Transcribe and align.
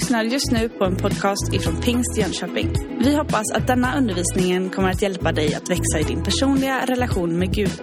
lyssnar 0.00 0.24
just 0.24 0.50
nu 0.50 0.68
på 0.68 0.84
en 0.84 0.96
podcast 0.96 1.52
ifrån 1.52 1.80
Pingst 1.80 2.18
Jönköping. 2.18 2.72
Vi 3.00 3.16
hoppas 3.16 3.52
att 3.52 3.66
denna 3.66 3.98
undervisning 3.98 4.70
kommer 4.70 4.90
att 4.90 5.02
hjälpa 5.02 5.32
dig 5.32 5.54
att 5.54 5.70
växa 5.70 6.00
i 6.00 6.02
din 6.02 6.22
personliga 6.22 6.86
relation 6.86 7.38
med 7.38 7.54
Gud. 7.54 7.82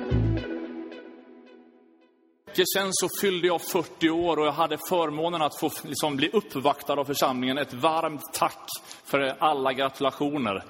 Sen 2.75 2.89
så 2.91 3.09
fyllde 3.21 3.47
jag 3.47 3.61
40 3.61 4.09
år 4.09 4.39
och 4.39 4.45
jag 4.45 4.51
hade 4.51 4.77
förmånen 4.89 5.41
att 5.41 5.59
få 5.59 5.71
liksom 5.83 6.15
bli 6.15 6.29
uppvaktad 6.29 6.93
av 6.93 7.05
församlingen. 7.05 7.57
Ett 7.57 7.73
varmt 7.73 8.33
tack 8.33 8.65
för 9.05 9.19
alla 9.39 9.73
gratulationer. 9.73 10.63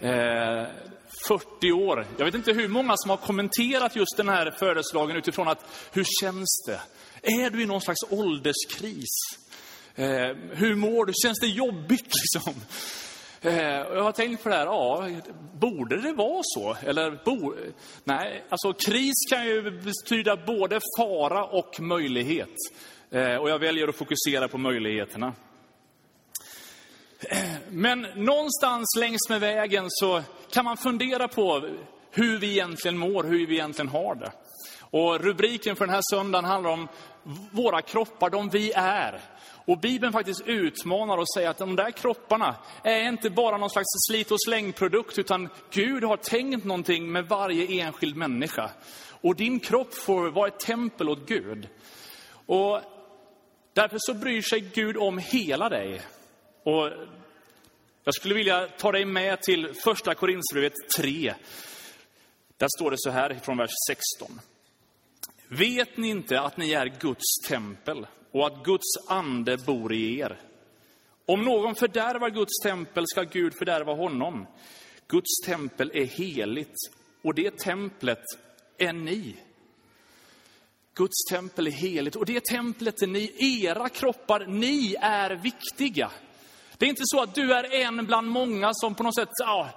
Eh, 0.00 0.66
40 1.28 1.72
år. 1.72 2.06
Jag 2.18 2.24
vet 2.24 2.34
inte 2.34 2.52
hur 2.52 2.68
många 2.68 2.94
som 2.96 3.10
har 3.10 3.16
kommenterat 3.16 3.96
just 3.96 4.16
den 4.16 4.28
här 4.28 4.50
födelsedagen 4.50 5.16
utifrån 5.16 5.48
att 5.48 5.64
hur 5.92 6.04
känns 6.22 6.64
det? 6.66 6.80
Är 7.22 7.50
du 7.50 7.62
i 7.62 7.66
någon 7.66 7.80
slags 7.80 8.00
ålderskris? 8.10 9.42
Eh, 9.94 10.36
hur 10.50 10.74
mår 10.74 11.06
du? 11.06 11.12
Känns 11.24 11.40
det 11.40 11.46
jobbigt 11.46 12.12
liksom? 12.22 12.54
Eh, 13.40 13.64
jag 13.66 14.02
har 14.02 14.12
tänkt 14.12 14.42
på 14.42 14.48
det 14.48 14.54
här, 14.54 14.66
ja, 14.66 15.08
borde 15.54 16.00
det 16.00 16.12
vara 16.12 16.40
så? 16.42 16.76
Eller, 16.82 17.18
bo, 17.24 17.54
nej, 18.04 18.44
alltså 18.48 18.72
kris 18.72 19.14
kan 19.30 19.46
ju 19.46 19.70
betyda 19.70 20.36
både 20.36 20.80
fara 20.98 21.44
och 21.44 21.80
möjlighet. 21.80 22.56
Eh, 23.10 23.36
och 23.36 23.50
jag 23.50 23.58
väljer 23.58 23.88
att 23.88 23.96
fokusera 23.96 24.48
på 24.48 24.58
möjligheterna. 24.58 25.32
Eh, 27.28 27.38
men 27.70 28.06
någonstans 28.16 28.96
längs 28.98 29.28
med 29.28 29.40
vägen 29.40 29.84
så 29.88 30.22
kan 30.50 30.64
man 30.64 30.76
fundera 30.76 31.28
på 31.28 31.68
hur 32.10 32.38
vi 32.38 32.50
egentligen 32.50 32.98
mår, 32.98 33.24
hur 33.24 33.46
vi 33.46 33.54
egentligen 33.54 33.88
har 33.88 34.14
det. 34.14 34.32
Och 34.80 35.20
rubriken 35.20 35.76
för 35.76 35.86
den 35.86 35.94
här 35.94 36.02
söndagen 36.10 36.44
handlar 36.44 36.70
om 36.70 36.88
våra 37.50 37.82
kroppar, 37.82 38.30
de 38.30 38.48
vi 38.48 38.72
är. 38.72 39.20
Och 39.64 39.78
Bibeln 39.78 40.12
faktiskt 40.12 40.42
utmanar 40.46 41.18
och 41.18 41.32
säger 41.34 41.48
att 41.48 41.58
de 41.58 41.76
där 41.76 41.90
kropparna 41.90 42.56
är 42.84 43.08
inte 43.08 43.30
bara 43.30 43.56
någon 43.56 43.70
slags 43.70 43.88
slit 44.08 44.30
och 44.30 44.42
slängprodukt, 44.46 45.18
utan 45.18 45.48
Gud 45.70 46.04
har 46.04 46.16
tänkt 46.16 46.64
någonting 46.64 47.12
med 47.12 47.28
varje 47.28 47.82
enskild 47.82 48.16
människa. 48.16 48.70
Och 49.20 49.36
din 49.36 49.60
kropp 49.60 49.94
får 49.94 50.30
vara 50.30 50.48
ett 50.48 50.60
tempel 50.60 51.08
åt 51.08 51.28
Gud. 51.28 51.68
Och 52.46 52.80
därför 53.72 53.98
så 54.00 54.14
bryr 54.14 54.42
sig 54.42 54.60
Gud 54.60 54.96
om 54.96 55.18
hela 55.18 55.68
dig. 55.68 56.00
Och 56.62 56.90
jag 58.04 58.14
skulle 58.14 58.34
vilja 58.34 58.68
ta 58.68 58.92
dig 58.92 59.04
med 59.04 59.42
till 59.42 59.74
första 59.74 60.14
Korinthierbrevet 60.14 60.72
3. 60.96 61.34
Där 62.56 62.68
står 62.78 62.90
det 62.90 62.96
så 62.98 63.10
här 63.10 63.40
från 63.42 63.58
vers 63.58 63.70
16. 63.88 64.40
Vet 65.48 65.96
ni 65.96 66.08
inte 66.08 66.40
att 66.40 66.56
ni 66.56 66.72
är 66.72 66.86
Guds 67.00 67.48
tempel 67.48 68.06
och 68.32 68.46
att 68.46 68.64
Guds 68.64 68.96
ande 69.08 69.56
bor 69.56 69.92
i 69.92 70.18
er? 70.18 70.40
Om 71.26 71.44
någon 71.44 71.74
fördärvar 71.74 72.30
Guds 72.30 72.60
tempel 72.62 73.06
ska 73.06 73.22
Gud 73.22 73.54
fördärva 73.58 73.94
honom. 73.94 74.46
Guds 75.08 75.40
tempel 75.46 75.90
är 75.94 76.04
heligt 76.04 76.76
och 77.22 77.34
det 77.34 77.58
templet 77.58 78.24
är 78.78 78.92
ni. 78.92 79.36
Guds 80.94 81.24
tempel 81.30 81.66
är 81.66 81.70
heligt 81.70 82.16
och 82.16 82.26
det 82.26 82.44
templet 82.44 83.02
är 83.02 83.06
ni. 83.06 83.32
Era 83.64 83.88
kroppar, 83.88 84.46
ni 84.46 84.94
är 85.00 85.30
viktiga. 85.30 86.10
Det 86.78 86.86
är 86.86 86.90
inte 86.90 87.02
så 87.04 87.22
att 87.22 87.34
du 87.34 87.52
är 87.52 87.74
en 87.74 88.06
bland 88.06 88.28
många 88.28 88.70
som 88.74 88.94
på 88.94 89.02
något 89.02 89.14
sätt, 89.14 89.28
ja, 89.38 89.70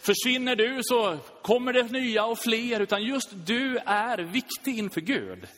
försvinner 0.00 0.56
du 0.56 0.80
så 0.82 1.18
kommer 1.42 1.72
det 1.72 1.82
nya 1.82 2.24
och 2.24 2.38
fler, 2.38 2.80
utan 2.80 3.02
just 3.02 3.30
du 3.32 3.78
är 3.86 4.18
viktig 4.18 4.78
inför 4.78 5.00
Gud. 5.00 5.48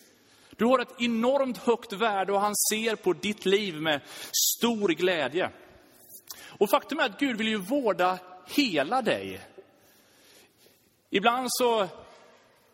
Du 0.56 0.64
har 0.64 0.78
ett 0.78 1.00
enormt 1.00 1.58
högt 1.58 1.92
värde 1.92 2.32
och 2.32 2.40
han 2.40 2.56
ser 2.70 2.96
på 2.96 3.12
ditt 3.12 3.46
liv 3.46 3.74
med 3.74 4.00
stor 4.32 4.88
glädje. 4.88 5.50
Och 6.48 6.70
faktum 6.70 6.98
är 6.98 7.04
att 7.04 7.20
Gud 7.20 7.36
vill 7.36 7.48
ju 7.48 7.56
vårda 7.56 8.18
hela 8.46 9.02
dig. 9.02 9.40
Ibland 11.10 11.46
så 11.50 11.88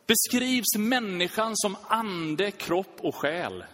beskrivs 0.06 0.76
människan 0.78 1.52
som 1.54 1.76
ande, 1.88 2.50
kropp 2.50 2.96
och 3.00 3.14
själ. 3.14 3.64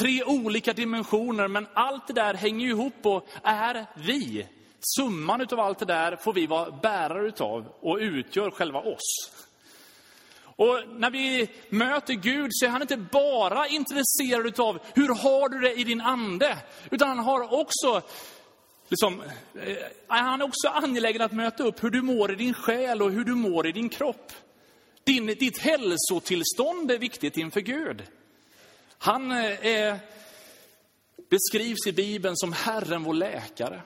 Tre 0.00 0.24
olika 0.24 0.72
dimensioner, 0.72 1.48
men 1.48 1.66
allt 1.74 2.06
det 2.06 2.12
där 2.12 2.34
hänger 2.34 2.68
ihop 2.68 2.94
och 3.02 3.28
är 3.42 3.86
vi. 3.94 4.48
Summan 4.96 5.40
utav 5.40 5.60
allt 5.60 5.78
det 5.78 5.84
där 5.84 6.16
får 6.16 6.32
vi 6.32 6.46
vara 6.46 6.70
bärare 6.70 7.28
utav 7.28 7.72
och 7.80 7.98
utgör 7.98 8.50
själva 8.50 8.80
oss. 8.80 9.30
Och 10.56 10.80
när 10.88 11.10
vi 11.10 11.48
möter 11.68 12.14
Gud 12.14 12.50
så 12.52 12.66
är 12.66 12.70
han 12.70 12.82
inte 12.82 12.96
bara 12.96 13.68
intresserad 13.68 14.60
av 14.60 14.78
hur 14.94 15.08
har 15.08 15.48
du 15.48 15.58
det 15.58 15.74
i 15.74 15.84
din 15.84 16.00
ande, 16.00 16.58
utan 16.90 17.08
han 17.08 17.18
har 17.18 17.60
också 17.60 18.02
Liksom, 18.88 19.22
eh, 19.54 19.76
han 20.06 20.40
är 20.40 20.44
också 20.44 20.68
angelägen 20.68 21.22
att 21.22 21.32
möta 21.32 21.64
upp 21.64 21.84
hur 21.84 21.90
du 21.90 22.02
mår 22.02 22.32
i 22.32 22.34
din 22.34 22.54
själ 22.54 23.02
och 23.02 23.10
hur 23.10 23.24
du 23.24 23.34
mår 23.34 23.66
i 23.66 23.72
din 23.72 23.88
kropp. 23.88 24.32
Din, 25.04 25.26
ditt 25.26 25.58
hälsotillstånd 25.58 26.90
är 26.90 26.98
viktigt 26.98 27.36
inför 27.36 27.60
Gud. 27.60 28.02
Han 28.98 29.32
eh, 29.32 29.66
är, 29.66 29.98
beskrivs 31.30 31.86
i 31.86 31.92
Bibeln 31.92 32.36
som 32.36 32.52
Herren 32.52 33.02
vår 33.02 33.14
läkare. 33.14 33.82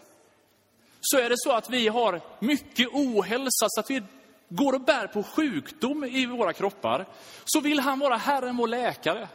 Så 1.00 1.18
är 1.18 1.28
det 1.28 1.38
så 1.38 1.52
att 1.52 1.70
vi 1.70 1.88
har 1.88 2.20
mycket 2.38 2.88
ohälsa, 2.92 3.66
så 3.68 3.80
att 3.80 3.90
vi 3.90 4.02
går 4.48 4.72
och 4.72 4.84
bär 4.84 5.06
på 5.06 5.22
sjukdom 5.22 6.04
i 6.04 6.26
våra 6.26 6.52
kroppar, 6.52 7.06
så 7.44 7.60
vill 7.60 7.80
han 7.80 7.98
vara 7.98 8.16
Herren 8.16 8.56
vår 8.56 8.68
läkare. 8.68 9.28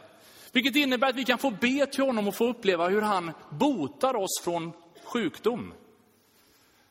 Vilket 0.51 0.75
innebär 0.75 1.09
att 1.09 1.15
vi 1.15 1.25
kan 1.25 1.37
få 1.37 1.51
be 1.51 1.85
till 1.85 2.03
honom 2.03 2.27
och 2.27 2.35
få 2.35 2.47
uppleva 2.47 2.89
hur 2.89 3.01
han 3.01 3.31
botar 3.49 4.15
oss 4.15 4.41
från 4.43 4.71
sjukdom. 5.03 5.73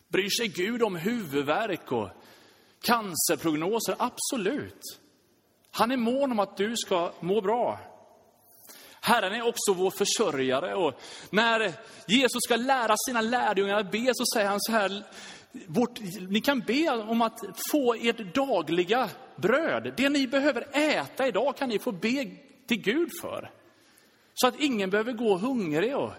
Bryr 0.09 0.31
sig 0.31 0.49
Gud 0.49 0.83
om 0.83 0.97
huvudvärk 0.97 1.93
och 1.93 2.09
cancerprognoser? 2.83 3.97
Absolut. 3.99 4.81
Han 5.71 5.91
är 5.91 5.97
mån 5.97 6.33
om 6.33 6.39
att 6.39 6.56
du 6.56 6.77
ska 6.77 7.12
må 7.21 7.41
bra. 7.41 7.78
Herren 9.00 9.33
är 9.33 9.49
också 9.49 9.72
vår 9.72 9.91
försörjare. 9.91 10.75
Och 10.75 11.00
när 11.31 11.72
Jesus 12.06 12.43
ska 12.44 12.56
lära 12.56 12.94
sina 13.06 13.21
lärjungar 13.21 13.77
att 13.77 13.91
be 13.91 14.10
så 14.15 14.25
säger 14.34 14.49
han 14.49 14.60
så 14.60 14.72
här, 14.72 15.04
vårt, 15.66 16.00
ni 16.28 16.40
kan 16.40 16.60
be 16.60 16.90
om 16.90 17.22
att 17.22 17.40
få 17.72 17.94
ert 17.94 18.34
dagliga 18.34 19.10
bröd. 19.36 19.94
Det 19.96 20.08
ni 20.08 20.26
behöver 20.26 20.66
äta 20.72 21.28
idag 21.28 21.56
kan 21.56 21.68
ni 21.68 21.78
få 21.78 21.92
be 21.92 22.30
till 22.66 22.80
Gud 22.82 23.10
för. 23.22 23.50
Så 24.34 24.46
att 24.46 24.60
ingen 24.60 24.91
behöver 24.91 25.12
gå 25.12 25.36
hungrig. 25.36 25.96
Och... 25.96 26.12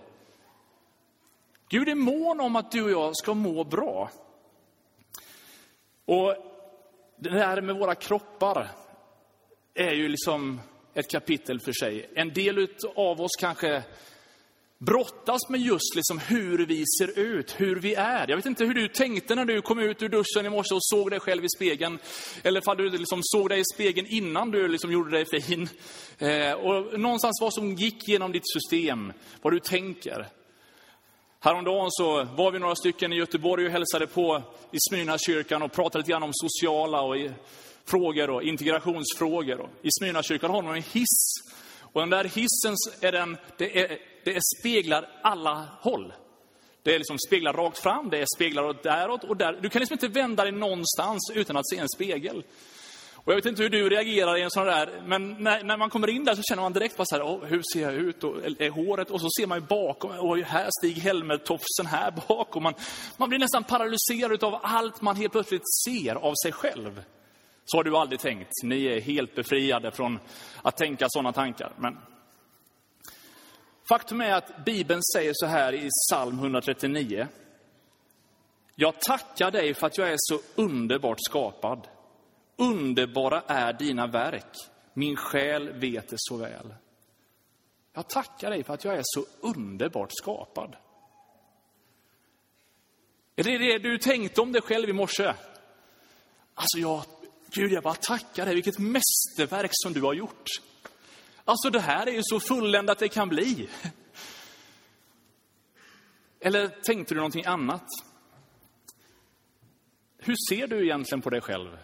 Gud 1.69 1.89
är 1.89 1.95
mån 1.95 2.39
om 2.39 2.55
att 2.55 2.72
du 2.72 2.83
och 2.83 2.91
jag 2.91 3.17
ska 3.17 3.33
må 3.33 3.63
bra. 3.63 4.09
Och 6.05 6.35
det 7.17 7.31
här 7.31 7.61
med 7.61 7.75
våra 7.75 7.95
kroppar 7.95 8.72
är 9.73 9.91
ju 9.91 10.07
liksom 10.07 10.61
ett 10.93 11.11
kapitel 11.11 11.59
för 11.59 11.72
sig. 11.72 12.09
En 12.16 12.33
del 12.33 12.67
av 12.95 13.22
oss 13.22 13.35
kanske 13.39 13.83
brottas 14.85 15.49
med 15.49 15.61
just 15.61 15.95
liksom 15.95 16.19
hur 16.19 16.66
vi 16.66 16.83
ser 16.99 17.19
ut, 17.19 17.55
hur 17.57 17.75
vi 17.75 17.95
är. 17.95 18.27
Jag 18.29 18.35
vet 18.35 18.45
inte 18.45 18.66
hur 18.66 18.73
du 18.73 18.88
tänkte 18.88 19.35
när 19.35 19.45
du 19.45 19.61
kom 19.61 19.79
ut 19.79 20.01
ur 20.01 20.09
duschen 20.09 20.45
i 20.45 20.49
morse 20.49 20.75
och 20.75 20.83
såg 20.83 21.09
dig 21.09 21.19
själv 21.19 21.45
i 21.45 21.49
spegeln. 21.49 21.99
Eller 22.44 22.69
om 22.69 22.77
du 22.77 22.89
liksom 22.89 23.19
såg 23.23 23.49
dig 23.49 23.59
i 23.59 23.63
spegeln 23.73 24.07
innan 24.09 24.51
du 24.51 24.67
liksom 24.67 24.91
gjorde 24.91 25.11
dig 25.11 25.41
fin. 25.41 25.69
Eh, 26.17 26.51
och 26.51 26.99
någonstans 26.99 27.41
vad 27.41 27.53
som 27.53 27.75
gick 27.75 28.07
genom 28.07 28.31
ditt 28.31 28.51
system, 28.53 29.13
vad 29.41 29.53
du 29.53 29.59
tänker. 29.59 30.27
Häromdagen 31.39 31.88
så 31.91 32.23
var 32.23 32.51
vi 32.51 32.59
några 32.59 32.75
stycken 32.75 33.13
i 33.13 33.16
Göteborg 33.16 33.66
och 33.66 33.72
hälsade 33.72 34.07
på 34.07 34.43
i 34.72 34.77
Smyrnakyrkan 34.89 35.61
och 35.61 35.72
pratade 35.72 35.97
lite 35.97 36.11
grann 36.11 36.23
om 36.23 36.31
sociala 36.33 37.01
och 37.01 37.16
frågor 37.85 38.29
och 38.29 38.43
integrationsfrågor. 38.43 39.59
Och 39.59 39.69
I 39.81 39.89
Smyrnakyrkan 39.99 40.51
har 40.51 40.63
de 40.63 40.73
en 40.73 40.83
hiss. 40.93 41.33
Och 41.93 42.01
den 42.01 42.09
där 42.09 42.23
hissen, 42.23 42.75
är 43.01 43.11
den, 43.11 43.37
det, 43.57 43.79
är, 43.79 43.97
det 44.23 44.35
är 44.35 44.41
speglar 44.59 45.09
alla 45.23 45.67
håll. 45.79 46.13
Det 46.84 46.95
är 46.95 46.97
liksom 46.97 47.17
speglar 47.28 47.53
rakt 47.53 47.79
fram, 47.79 48.09
det 48.09 48.17
är 48.17 48.25
speglar 48.35 48.63
åt 48.63 48.84
däråt 48.84 49.23
och 49.23 49.37
där. 49.37 49.59
Du 49.61 49.69
kan 49.69 49.79
liksom 49.79 49.93
inte 49.93 50.07
vända 50.07 50.43
dig 50.43 50.51
någonstans 50.51 51.31
utan 51.34 51.57
att 51.57 51.69
se 51.69 51.78
en 51.78 51.90
spegel. 51.95 52.43
Och 53.16 53.31
jag 53.31 53.35
vet 53.35 53.45
inte 53.45 53.63
hur 53.63 53.69
du 53.69 53.90
reagerar 53.90 54.37
i 54.37 54.41
en 54.41 54.51
sån 54.51 54.66
där, 54.66 55.01
men 55.05 55.43
när, 55.43 55.63
när 55.63 55.78
man 55.78 55.90
kommer 55.90 56.09
in 56.09 56.23
där 56.23 56.35
så 56.35 56.41
känner 56.43 56.61
man 56.61 56.73
direkt 56.73 56.97
bara 56.97 57.05
så 57.05 57.16
här, 57.16 57.23
oh, 57.23 57.45
hur 57.45 57.61
ser 57.73 57.81
jag 57.81 57.93
ut? 57.93 58.23
Och, 58.23 58.37
är 58.59 58.69
håret? 58.69 59.11
Och 59.11 59.22
så 59.22 59.28
ser 59.39 59.47
man 59.47 59.59
ju 59.59 59.66
bakom, 59.66 60.11
och 60.11 60.37
här 60.37 60.69
Stig 60.79 60.97
Helmer-tofsen 60.97 61.85
här 61.85 62.13
bakom. 62.28 62.63
Man, 62.63 62.73
man 63.17 63.29
blir 63.29 63.39
nästan 63.39 63.63
paralyserad 63.63 64.43
av 64.43 64.59
allt 64.63 65.01
man 65.01 65.16
helt 65.16 65.31
plötsligt 65.31 65.73
ser 65.85 66.16
av 66.16 66.34
sig 66.43 66.51
själv. 66.51 67.01
Så 67.65 67.77
har 67.77 67.83
du 67.83 67.97
aldrig 67.97 68.19
tänkt. 68.19 68.51
Ni 68.63 68.85
är 68.85 69.01
helt 69.01 69.35
befriade 69.35 69.91
från 69.91 70.19
att 70.61 70.77
tänka 70.77 71.05
sådana 71.09 71.33
tankar. 71.33 71.73
Men 71.77 71.97
faktum 73.89 74.21
är 74.21 74.33
att 74.33 74.65
Bibeln 74.65 75.01
säger 75.15 75.31
så 75.35 75.45
här 75.45 75.73
i 75.73 75.89
psalm 75.89 76.39
139. 76.39 77.27
Jag 78.75 78.99
tackar 78.99 79.51
dig 79.51 79.73
för 79.73 79.87
att 79.87 79.97
jag 79.97 80.09
är 80.09 80.17
så 80.17 80.39
underbart 80.55 81.17
skapad. 81.19 81.87
Underbara 82.55 83.43
är 83.47 83.73
dina 83.73 84.07
verk. 84.07 84.55
Min 84.93 85.15
själ 85.15 85.73
vet 85.73 86.09
det 86.09 86.15
så 86.19 86.37
väl. 86.37 86.73
Jag 87.93 88.07
tackar 88.07 88.49
dig 88.49 88.63
för 88.63 88.73
att 88.73 88.83
jag 88.83 88.95
är 88.95 89.03
så 89.03 89.25
underbart 89.41 90.09
skapad. 90.11 90.75
Är 93.35 93.43
det 93.43 93.57
det 93.57 93.77
du 93.77 93.97
tänkte 93.97 94.41
om 94.41 94.51
dig 94.51 94.61
själv 94.61 94.89
i 94.89 94.93
morse? 94.93 95.33
Alltså, 96.53 96.77
jag, 96.77 97.03
Gud, 97.55 97.72
jag 97.72 97.84
bara 97.84 97.96
tackar 97.96 98.46
dig. 98.46 98.55
Vilket 98.55 98.79
mästerverk 98.79 99.72
som 99.73 99.94
du 99.94 100.02
har 100.02 100.14
gjort. 100.14 100.50
Alltså, 101.46 101.70
det 101.70 101.79
här 101.79 102.08
är 102.08 102.11
ju 102.11 102.22
så 102.23 102.40
fulländat 102.40 103.00
det 103.00 103.09
kan 103.09 103.29
bli. 103.29 103.70
Eller 106.40 106.67
tänkte 106.67 107.14
du 107.14 107.17
någonting 107.17 107.46
annat? 107.46 107.88
Hur 110.17 110.35
ser 110.50 110.67
du 110.67 110.84
egentligen 110.84 111.22
på 111.22 111.29
dig 111.29 111.41
själv? 111.41 111.78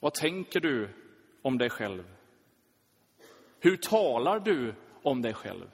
Vad 0.00 0.14
tänker 0.14 0.60
du 0.60 0.88
om 1.42 1.58
dig 1.58 1.70
själv? 1.70 2.04
Hur 3.60 3.76
talar 3.76 4.40
du 4.40 4.74
om 5.02 5.22
dig 5.22 5.34
själv? 5.34 5.70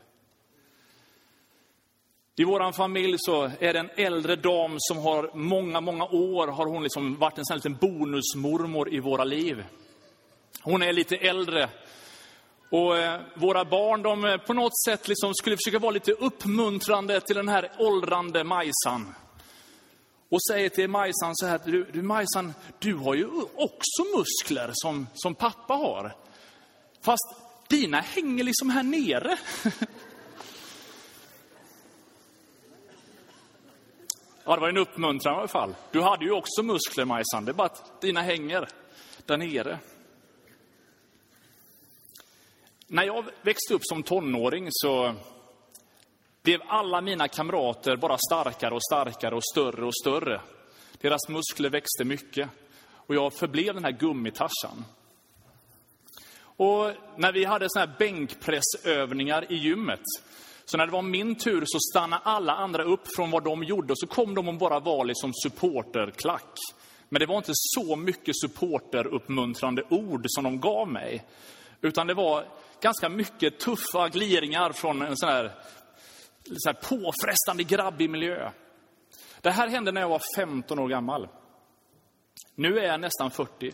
I 2.40 2.44
vår 2.44 2.72
familj 2.72 3.16
så 3.18 3.50
är 3.60 3.72
det 3.72 3.78
en 3.78 3.90
äldre 3.96 4.36
dam 4.36 4.76
som 4.78 4.98
har 4.98 5.30
många, 5.34 5.80
många 5.80 6.04
år 6.04 6.46
har 6.46 6.66
hon 6.66 6.82
liksom 6.82 7.18
varit 7.18 7.38
en 7.38 7.44
sån 7.44 7.56
liten 7.56 7.76
bonusmormor 7.76 8.94
i 8.94 9.00
våra 9.00 9.24
liv. 9.24 9.64
Hon 10.62 10.82
är 10.82 10.92
lite 10.92 11.16
äldre. 11.16 11.68
Och 12.70 12.98
eh, 12.98 13.20
våra 13.34 13.64
barn, 13.64 14.02
de 14.02 14.24
eh, 14.24 14.36
på 14.36 14.54
något 14.54 14.84
sätt 14.84 15.08
liksom 15.08 15.34
skulle 15.34 15.56
försöka 15.56 15.78
vara 15.78 15.90
lite 15.90 16.12
uppmuntrande 16.12 17.20
till 17.20 17.36
den 17.36 17.48
här 17.48 17.70
åldrande 17.78 18.44
Majsan. 18.44 19.14
Och 20.28 20.42
säger 20.50 20.68
till 20.68 20.90
Majsan 20.90 21.36
så 21.36 21.46
här, 21.46 21.60
du, 21.64 21.84
du 21.92 22.02
Majsan, 22.02 22.54
du 22.78 22.94
har 22.94 23.14
ju 23.14 23.26
också 23.54 24.16
muskler 24.16 24.70
som, 24.72 25.06
som 25.14 25.34
pappa 25.34 25.74
har. 25.74 26.16
Fast 27.02 27.34
dina 27.68 28.00
hänger 28.00 28.44
liksom 28.44 28.70
här 28.70 28.82
nere. 28.82 29.38
Ja, 34.48 34.54
det 34.54 34.60
var 34.60 34.68
en 34.68 34.76
uppmuntran 34.76 35.34
i 35.34 35.38
alla 35.38 35.48
fall. 35.48 35.74
Du 35.90 36.02
hade 36.02 36.24
ju 36.24 36.32
också 36.32 36.62
muskler, 36.62 37.04
Majsan. 37.04 37.44
Det 37.44 37.50
är 37.50 37.54
bara 37.54 37.66
att 37.66 38.00
dina 38.00 38.22
hänger 38.22 38.68
där 39.26 39.36
nere. 39.36 39.78
När 42.86 43.04
jag 43.04 43.24
växte 43.42 43.74
upp 43.74 43.80
som 43.84 44.02
tonåring 44.02 44.68
så 44.70 45.14
blev 46.42 46.60
alla 46.66 47.00
mina 47.00 47.28
kamrater 47.28 47.96
bara 47.96 48.18
starkare 48.18 48.74
och 48.74 48.84
starkare 48.84 49.34
och 49.34 49.44
större 49.44 49.84
och 49.84 49.96
större. 49.96 50.40
Deras 51.00 51.28
muskler 51.28 51.70
växte 51.70 52.04
mycket 52.04 52.48
och 52.90 53.14
jag 53.14 53.32
förblev 53.32 53.74
den 53.74 53.84
här 53.84 53.92
gummitarsan. 53.92 54.84
Och 56.40 56.92
när 57.16 57.32
vi 57.32 57.44
hade 57.44 57.66
såna 57.68 57.86
här 57.86 57.94
bänkpressövningar 57.98 59.52
i 59.52 59.56
gymmet 59.56 60.02
så 60.70 60.76
när 60.76 60.86
det 60.86 60.92
var 60.92 61.02
min 61.02 61.34
tur 61.34 61.64
så 61.66 61.78
stannade 61.80 62.22
alla 62.24 62.52
andra 62.52 62.82
upp 62.82 63.14
från 63.16 63.30
vad 63.30 63.44
de 63.44 63.64
gjorde 63.64 63.92
och 63.92 63.98
så 63.98 64.06
kom 64.06 64.34
de 64.34 64.48
och 64.48 64.54
bara 64.54 64.80
var 64.80 65.04
liksom 65.04 65.32
supporterklack. 65.34 66.54
Men 67.08 67.20
det 67.20 67.26
var 67.26 67.36
inte 67.36 67.52
så 67.54 67.96
mycket 67.96 68.40
supporteruppmuntrande 68.40 69.82
ord 69.88 70.24
som 70.28 70.44
de 70.44 70.60
gav 70.60 70.88
mig. 70.88 71.24
Utan 71.80 72.06
det 72.06 72.14
var 72.14 72.44
ganska 72.80 73.08
mycket 73.08 73.58
tuffa 73.60 74.08
gliringar 74.08 74.72
från 74.72 75.02
en 75.02 75.16
sån 75.16 75.28
här, 75.28 75.52
sån 76.44 76.74
här 76.74 76.80
påfrestande 76.88 77.62
grabbig 77.62 78.10
miljö. 78.10 78.50
Det 79.40 79.50
här 79.50 79.68
hände 79.68 79.92
när 79.92 80.00
jag 80.00 80.08
var 80.08 80.22
15 80.36 80.78
år 80.78 80.88
gammal. 80.88 81.28
Nu 82.54 82.78
är 82.78 82.84
jag 82.84 83.00
nästan 83.00 83.30
40. 83.30 83.72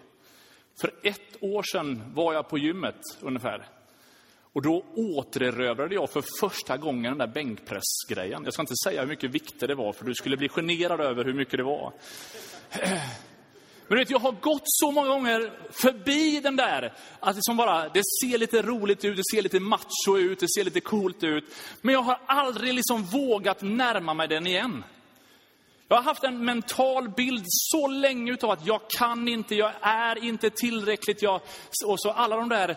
För 0.80 0.90
ett 1.02 1.36
år 1.42 1.62
sedan 1.62 2.12
var 2.14 2.34
jag 2.34 2.48
på 2.48 2.58
gymmet 2.58 3.00
ungefär. 3.20 3.73
Och 4.54 4.62
då 4.62 4.84
återerövrade 4.94 5.94
jag 5.94 6.10
för 6.10 6.24
första 6.40 6.76
gången 6.76 7.02
den 7.02 7.18
där 7.18 7.34
bänkpressgrejen. 7.34 8.44
Jag 8.44 8.52
ska 8.52 8.62
inte 8.62 8.76
säga 8.84 9.00
hur 9.00 9.08
mycket 9.08 9.30
vikter 9.30 9.68
det 9.68 9.74
var, 9.74 9.92
för 9.92 10.04
du 10.04 10.14
skulle 10.14 10.36
bli 10.36 10.48
generad 10.48 11.00
över 11.00 11.24
hur 11.24 11.34
mycket 11.34 11.56
det 11.56 11.62
var. 11.62 11.92
Men 13.88 13.98
vet, 13.98 14.10
jag 14.10 14.18
har 14.18 14.32
gått 14.32 14.62
så 14.64 14.90
många 14.90 15.08
gånger 15.08 15.52
förbi 15.70 16.40
den 16.40 16.56
där, 16.56 16.94
att 17.20 17.36
liksom 17.36 17.56
bara, 17.56 17.88
det 17.88 18.02
ser 18.22 18.38
lite 18.38 18.62
roligt 18.62 19.04
ut, 19.04 19.16
det 19.16 19.36
ser 19.36 19.42
lite 19.42 19.60
macho 19.60 20.18
ut, 20.18 20.40
det 20.40 20.48
ser 20.48 20.64
lite 20.64 20.80
coolt 20.80 21.24
ut. 21.24 21.44
Men 21.80 21.94
jag 21.94 22.02
har 22.02 22.18
aldrig 22.26 22.74
liksom 22.74 23.02
vågat 23.04 23.62
närma 23.62 24.14
mig 24.14 24.28
den 24.28 24.46
igen. 24.46 24.84
Jag 25.94 25.98
har 25.98 26.04
haft 26.04 26.24
en 26.24 26.44
mental 26.44 27.08
bild 27.08 27.44
så 27.46 27.86
länge 27.86 28.36
av 28.42 28.50
att 28.50 28.66
jag 28.66 28.80
kan 28.98 29.28
inte, 29.28 29.54
jag 29.54 29.72
är 29.80 30.24
inte 30.24 30.50
tillräckligt. 30.50 31.22
Jag, 31.22 31.40
och 31.86 32.00
så 32.00 32.10
alla 32.10 32.36
de 32.36 32.48
där 32.48 32.76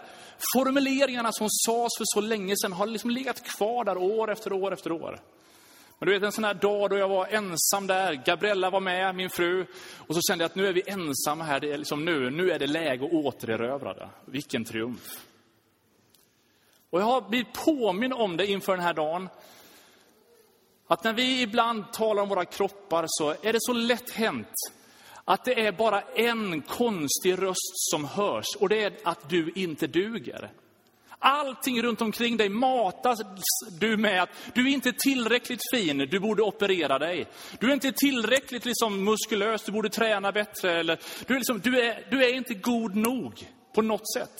formuleringarna 0.53 1.31
som 1.31 1.47
sades 1.49 1.97
för 1.97 2.03
så 2.05 2.21
länge 2.21 2.53
sedan 2.57 2.73
har 2.73 2.85
liksom 2.85 3.09
legat 3.09 3.43
kvar 3.43 3.85
där 3.85 3.97
år 3.97 4.31
efter 4.31 4.53
år 4.53 4.73
efter 4.73 4.91
år. 4.91 5.19
Men 5.99 6.07
du 6.07 6.13
vet 6.13 6.23
en 6.23 6.31
sån 6.31 6.43
här 6.43 6.53
dag 6.53 6.89
då 6.89 6.97
jag 6.97 7.09
var 7.09 7.27
ensam 7.27 7.87
där, 7.87 8.13
Gabriella 8.25 8.69
var 8.69 8.79
med, 8.79 9.15
min 9.15 9.29
fru, 9.29 9.65
och 10.07 10.15
så 10.15 10.21
kände 10.21 10.43
jag 10.43 10.49
att 10.49 10.55
nu 10.55 10.67
är 10.67 10.73
vi 10.73 10.83
ensamma 10.85 11.43
här, 11.43 11.59
det 11.59 11.71
är 11.71 11.77
liksom 11.77 12.05
nu, 12.05 12.29
nu 12.29 12.51
är 12.51 12.59
det 12.59 12.67
läge 12.67 13.05
att 13.05 13.13
återerövra 13.13 13.93
det. 13.93 14.09
Vilken 14.25 14.65
triumf. 14.65 15.25
Och 16.89 17.01
jag 17.01 17.05
har 17.05 17.29
blivit 17.29 17.53
påminn 17.53 18.13
om 18.13 18.37
det 18.37 18.47
inför 18.47 18.75
den 18.75 18.85
här 18.85 18.93
dagen. 18.93 19.29
Att 20.87 21.03
när 21.03 21.13
vi 21.13 21.41
ibland 21.41 21.93
talar 21.93 22.23
om 22.23 22.29
våra 22.29 22.45
kroppar 22.45 23.05
så 23.07 23.29
är 23.29 23.53
det 23.53 23.59
så 23.61 23.73
lätt 23.73 24.09
hänt 24.09 24.53
att 25.25 25.45
det 25.45 25.65
är 25.65 25.71
bara 25.71 26.01
en 26.01 26.61
konstig 26.61 27.41
röst 27.41 27.89
som 27.91 28.05
hörs 28.05 28.45
och 28.59 28.69
det 28.69 28.83
är 28.83 28.93
att 29.03 29.29
du 29.29 29.51
inte 29.55 29.87
duger. 29.87 30.51
Allting 31.19 31.81
runt 31.81 32.01
omkring 32.01 32.37
dig 32.37 32.49
matas 32.49 33.19
du 33.79 33.97
med 33.97 34.23
att 34.23 34.29
du 34.53 34.67
är 34.69 34.73
inte 34.73 34.93
tillräckligt 34.93 35.61
fin, 35.73 35.97
du 35.97 36.19
borde 36.19 36.41
operera 36.41 36.99
dig. 36.99 37.27
Du 37.59 37.69
är 37.69 37.73
inte 37.73 37.91
tillräckligt 37.91 38.65
liksom 38.65 39.03
muskulös, 39.03 39.63
du 39.63 39.71
borde 39.71 39.89
träna 39.89 40.31
bättre. 40.31 40.79
Eller, 40.79 40.99
du, 41.27 41.33
är 41.33 41.39
liksom, 41.39 41.59
du, 41.59 41.81
är, 41.81 42.07
du 42.11 42.23
är 42.23 42.33
inte 42.33 42.53
god 42.53 42.95
nog 42.95 43.47
på 43.73 43.81
något 43.81 44.13
sätt. 44.13 44.35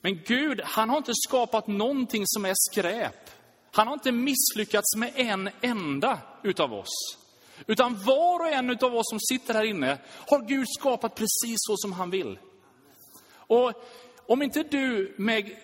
Men 0.00 0.20
Gud, 0.26 0.60
han 0.64 0.90
har 0.90 0.96
inte 0.96 1.12
skapat 1.14 1.66
någonting 1.66 2.22
som 2.26 2.44
är 2.44 2.54
skräp. 2.54 3.30
Han 3.72 3.86
har 3.86 3.94
inte 3.94 4.12
misslyckats 4.12 4.96
med 4.96 5.12
en 5.14 5.50
enda 5.60 6.18
utav 6.42 6.74
oss. 6.74 7.18
Utan 7.66 8.04
var 8.04 8.40
och 8.40 8.52
en 8.52 8.70
utav 8.70 8.96
oss 8.96 9.08
som 9.10 9.20
sitter 9.20 9.54
här 9.54 9.64
inne 9.64 9.98
har 10.28 10.48
Gud 10.48 10.66
skapat 10.78 11.14
precis 11.14 11.56
så 11.56 11.76
som 11.76 11.92
han 11.92 12.10
vill. 12.10 12.38
Och 13.32 13.72
om 14.26 14.42
inte 14.42 14.62
du 14.62 15.14
med 15.18 15.56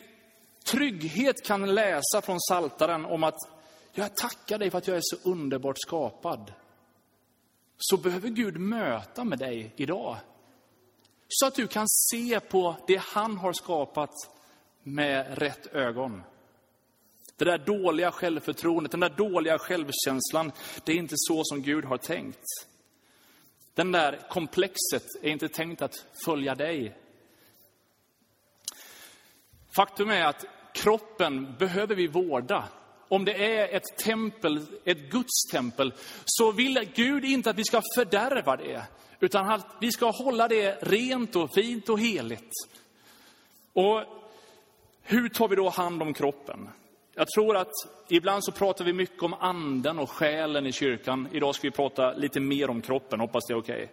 trygghet 0.64 1.46
kan 1.46 1.74
läsa 1.74 2.22
från 2.22 2.40
Saltaren 2.40 3.04
om 3.04 3.24
att 3.24 3.38
jag 3.92 4.16
tackar 4.16 4.58
dig 4.58 4.70
för 4.70 4.78
att 4.78 4.86
jag 4.86 4.96
är 4.96 5.02
så 5.02 5.30
underbart 5.30 5.78
skapad. 5.78 6.52
Så 7.78 7.96
behöver 7.96 8.28
Gud 8.28 8.56
möta 8.60 9.24
med 9.24 9.38
dig 9.38 9.72
idag. 9.76 10.16
Så 11.28 11.46
att 11.46 11.54
du 11.54 11.66
kan 11.66 11.88
se 11.88 12.40
på 12.40 12.76
det 12.86 13.00
han 13.02 13.38
har 13.38 13.52
skapat 13.52 14.10
med 14.82 15.38
rätt 15.38 15.66
ögon. 15.66 16.22
Det 17.36 17.44
där 17.44 17.58
dåliga 17.58 18.10
självförtroendet, 18.10 18.90
den 18.90 19.00
där 19.00 19.14
dåliga 19.16 19.58
självkänslan, 19.58 20.52
det 20.84 20.92
är 20.92 20.96
inte 20.96 21.14
så 21.16 21.44
som 21.44 21.62
Gud 21.62 21.84
har 21.84 21.98
tänkt. 21.98 22.44
Den 23.74 23.92
där 23.92 24.20
komplexet 24.28 25.04
är 25.22 25.30
inte 25.30 25.48
tänkt 25.48 25.82
att 25.82 26.04
följa 26.24 26.54
dig. 26.54 26.96
Faktum 29.76 30.10
är 30.10 30.24
att 30.24 30.44
kroppen 30.74 31.54
behöver 31.58 31.94
vi 31.94 32.06
vårda. 32.06 32.64
Om 33.08 33.24
det 33.24 33.56
är 33.56 33.76
ett 33.76 33.96
tempel, 33.98 34.66
ett 34.84 35.10
Guds 35.10 35.46
tempel, 35.52 35.94
så 36.24 36.52
vill 36.52 36.90
Gud 36.94 37.24
inte 37.24 37.50
att 37.50 37.58
vi 37.58 37.64
ska 37.64 37.82
fördärva 37.94 38.56
det. 38.56 38.82
Utan 39.20 39.50
att 39.50 39.66
vi 39.80 39.92
ska 39.92 40.10
hålla 40.10 40.48
det 40.48 40.78
rent 40.82 41.36
och 41.36 41.54
fint 41.54 41.88
och 41.88 42.00
heligt. 42.00 42.52
Och 43.72 44.02
hur 45.02 45.28
tar 45.28 45.48
vi 45.48 45.56
då 45.56 45.68
hand 45.68 46.02
om 46.02 46.14
kroppen? 46.14 46.68
Jag 47.18 47.28
tror 47.28 47.56
att 47.56 47.72
ibland 48.08 48.44
så 48.44 48.52
pratar 48.52 48.84
vi 48.84 48.92
mycket 48.92 49.22
om 49.22 49.34
anden 49.34 49.98
och 49.98 50.10
själen 50.10 50.66
i 50.66 50.72
kyrkan. 50.72 51.28
Idag 51.32 51.54
ska 51.54 51.66
vi 51.66 51.70
prata 51.70 52.12
lite 52.12 52.40
mer 52.40 52.70
om 52.70 52.82
kroppen, 52.82 53.20
hoppas 53.20 53.44
det 53.46 53.52
är 53.52 53.58
okej. 53.58 53.74
Okay. 53.74 53.88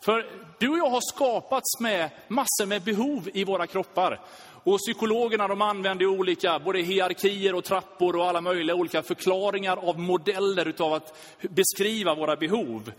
För 0.00 0.26
du 0.58 0.68
och 0.68 0.78
jag 0.78 0.90
har 0.90 1.00
skapats 1.14 1.80
med 1.80 2.10
massor 2.28 2.66
med 2.66 2.82
behov 2.82 3.28
i 3.34 3.44
våra 3.44 3.66
kroppar. 3.66 4.20
Och 4.64 4.78
psykologerna 4.78 5.48
de 5.48 5.62
använder 5.62 6.06
olika, 6.06 6.58
både 6.58 6.80
hierarkier 6.80 7.54
och 7.54 7.64
trappor 7.64 8.16
och 8.16 8.26
alla 8.26 8.40
möjliga 8.40 8.76
olika 8.76 9.02
förklaringar 9.02 9.76
av 9.76 9.98
modeller 9.98 10.68
utav 10.68 10.92
att 10.92 11.16
beskriva 11.42 12.14
våra 12.14 12.36
behov. 12.36 12.92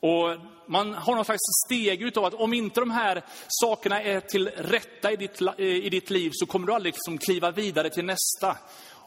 Och 0.00 0.36
man 0.66 0.94
har 0.94 1.14
någon 1.14 1.24
slags 1.24 1.40
steg 1.66 2.02
utav 2.02 2.24
att 2.24 2.34
om 2.34 2.52
inte 2.52 2.80
de 2.80 2.90
här 2.90 3.22
sakerna 3.48 4.02
är 4.02 4.20
till 4.20 4.48
rätta 4.48 5.12
i 5.12 5.16
ditt, 5.16 5.40
i 5.58 5.90
ditt 5.90 6.10
liv 6.10 6.30
så 6.34 6.46
kommer 6.46 6.66
du 6.66 6.72
aldrig 6.72 6.94
liksom 6.94 7.18
kliva 7.18 7.50
vidare 7.50 7.90
till 7.90 8.04
nästa. 8.04 8.56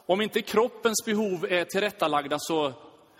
Om 0.06 0.22
inte 0.22 0.42
kroppens 0.42 1.06
behov 1.06 1.46
är 1.50 1.66
tillrättalagda 1.66 2.38
så 2.40 2.74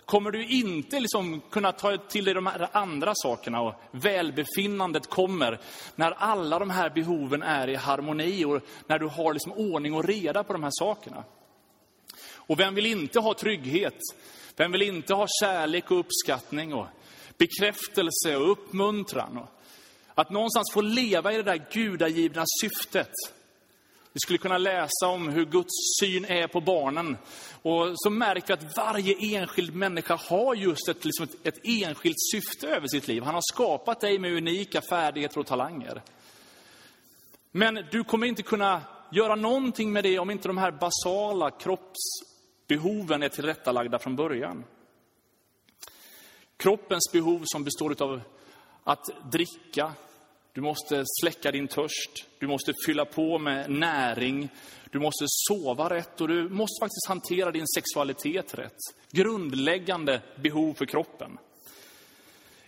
kommer 0.04 0.30
du 0.30 0.46
inte 0.46 1.00
liksom 1.00 1.40
kunna 1.50 1.72
ta 1.72 1.96
till 1.96 2.24
dig 2.24 2.34
de 2.34 2.46
här 2.46 2.68
andra 2.72 3.12
sakerna. 3.14 3.60
Och 3.60 3.74
välbefinnandet 3.90 5.10
kommer 5.10 5.60
när 5.94 6.10
alla 6.10 6.58
de 6.58 6.70
här 6.70 6.90
behoven 6.90 7.42
är 7.42 7.68
i 7.68 7.74
harmoni 7.74 8.44
och 8.44 8.62
när 8.86 8.98
du 8.98 9.06
har 9.06 9.32
liksom 9.32 9.52
ordning 9.52 9.94
och 9.94 10.04
reda 10.04 10.44
på 10.44 10.52
de 10.52 10.62
här 10.62 10.70
sakerna. 10.72 11.24
Och 12.34 12.60
vem 12.60 12.74
vill 12.74 12.86
inte 12.86 13.20
ha 13.20 13.34
trygghet? 13.34 13.98
Vem 14.56 14.72
vill 14.72 14.82
inte 14.82 15.14
ha 15.14 15.26
kärlek 15.42 15.90
och 15.90 16.00
uppskattning 16.00 16.74
och 16.74 16.86
bekräftelse 17.38 18.36
och 18.36 18.50
uppmuntran? 18.50 19.36
Och 19.36 19.48
att 20.14 20.30
någonstans 20.30 20.72
få 20.72 20.80
leva 20.80 21.32
i 21.32 21.36
det 21.36 21.42
där 21.42 21.66
gudagivna 21.72 22.44
syftet. 22.60 23.12
Vi 24.16 24.20
skulle 24.20 24.38
kunna 24.38 24.58
läsa 24.58 25.06
om 25.08 25.28
hur 25.28 25.44
Guds 25.44 25.98
syn 26.00 26.24
är 26.24 26.46
på 26.46 26.60
barnen. 26.60 27.16
Och 27.62 27.92
så 27.94 28.10
märker 28.10 28.46
vi 28.46 28.52
att 28.52 28.76
varje 28.76 29.38
enskild 29.38 29.74
människa 29.74 30.16
har 30.16 30.54
just 30.54 30.88
ett, 30.88 31.04
liksom 31.04 31.24
ett, 31.24 31.46
ett 31.46 31.60
enskilt 31.64 32.16
syfte 32.32 32.68
över 32.68 32.86
sitt 32.88 33.08
liv. 33.08 33.22
Han 33.22 33.34
har 33.34 33.52
skapat 33.52 34.00
dig 34.00 34.18
med 34.18 34.32
unika 34.32 34.82
färdigheter 34.90 35.40
och 35.40 35.46
talanger. 35.46 36.02
Men 37.52 37.84
du 37.90 38.04
kommer 38.04 38.26
inte 38.26 38.42
kunna 38.42 38.82
göra 39.12 39.34
någonting 39.34 39.92
med 39.92 40.04
det 40.04 40.18
om 40.18 40.30
inte 40.30 40.48
de 40.48 40.58
här 40.58 40.70
basala 40.70 41.50
kroppsbehoven 41.50 43.22
är 43.22 43.28
tillrättalagda 43.28 43.98
från 43.98 44.16
början. 44.16 44.64
Kroppens 46.56 47.12
behov 47.12 47.42
som 47.44 47.64
består 47.64 48.02
av 48.02 48.20
att 48.84 49.32
dricka, 49.32 49.92
du 50.56 50.62
måste 50.62 51.04
släcka 51.20 51.52
din 51.52 51.68
törst, 51.68 52.26
du 52.38 52.46
måste 52.46 52.72
fylla 52.86 53.04
på 53.04 53.38
med 53.38 53.70
näring, 53.70 54.48
du 54.90 54.98
måste 54.98 55.24
sova 55.28 55.90
rätt 55.90 56.20
och 56.20 56.28
du 56.28 56.48
måste 56.48 56.84
faktiskt 56.84 57.08
hantera 57.08 57.50
din 57.50 57.66
sexualitet 57.66 58.54
rätt. 58.54 58.78
Grundläggande 59.10 60.22
behov 60.36 60.74
för 60.74 60.86
kroppen. 60.86 61.38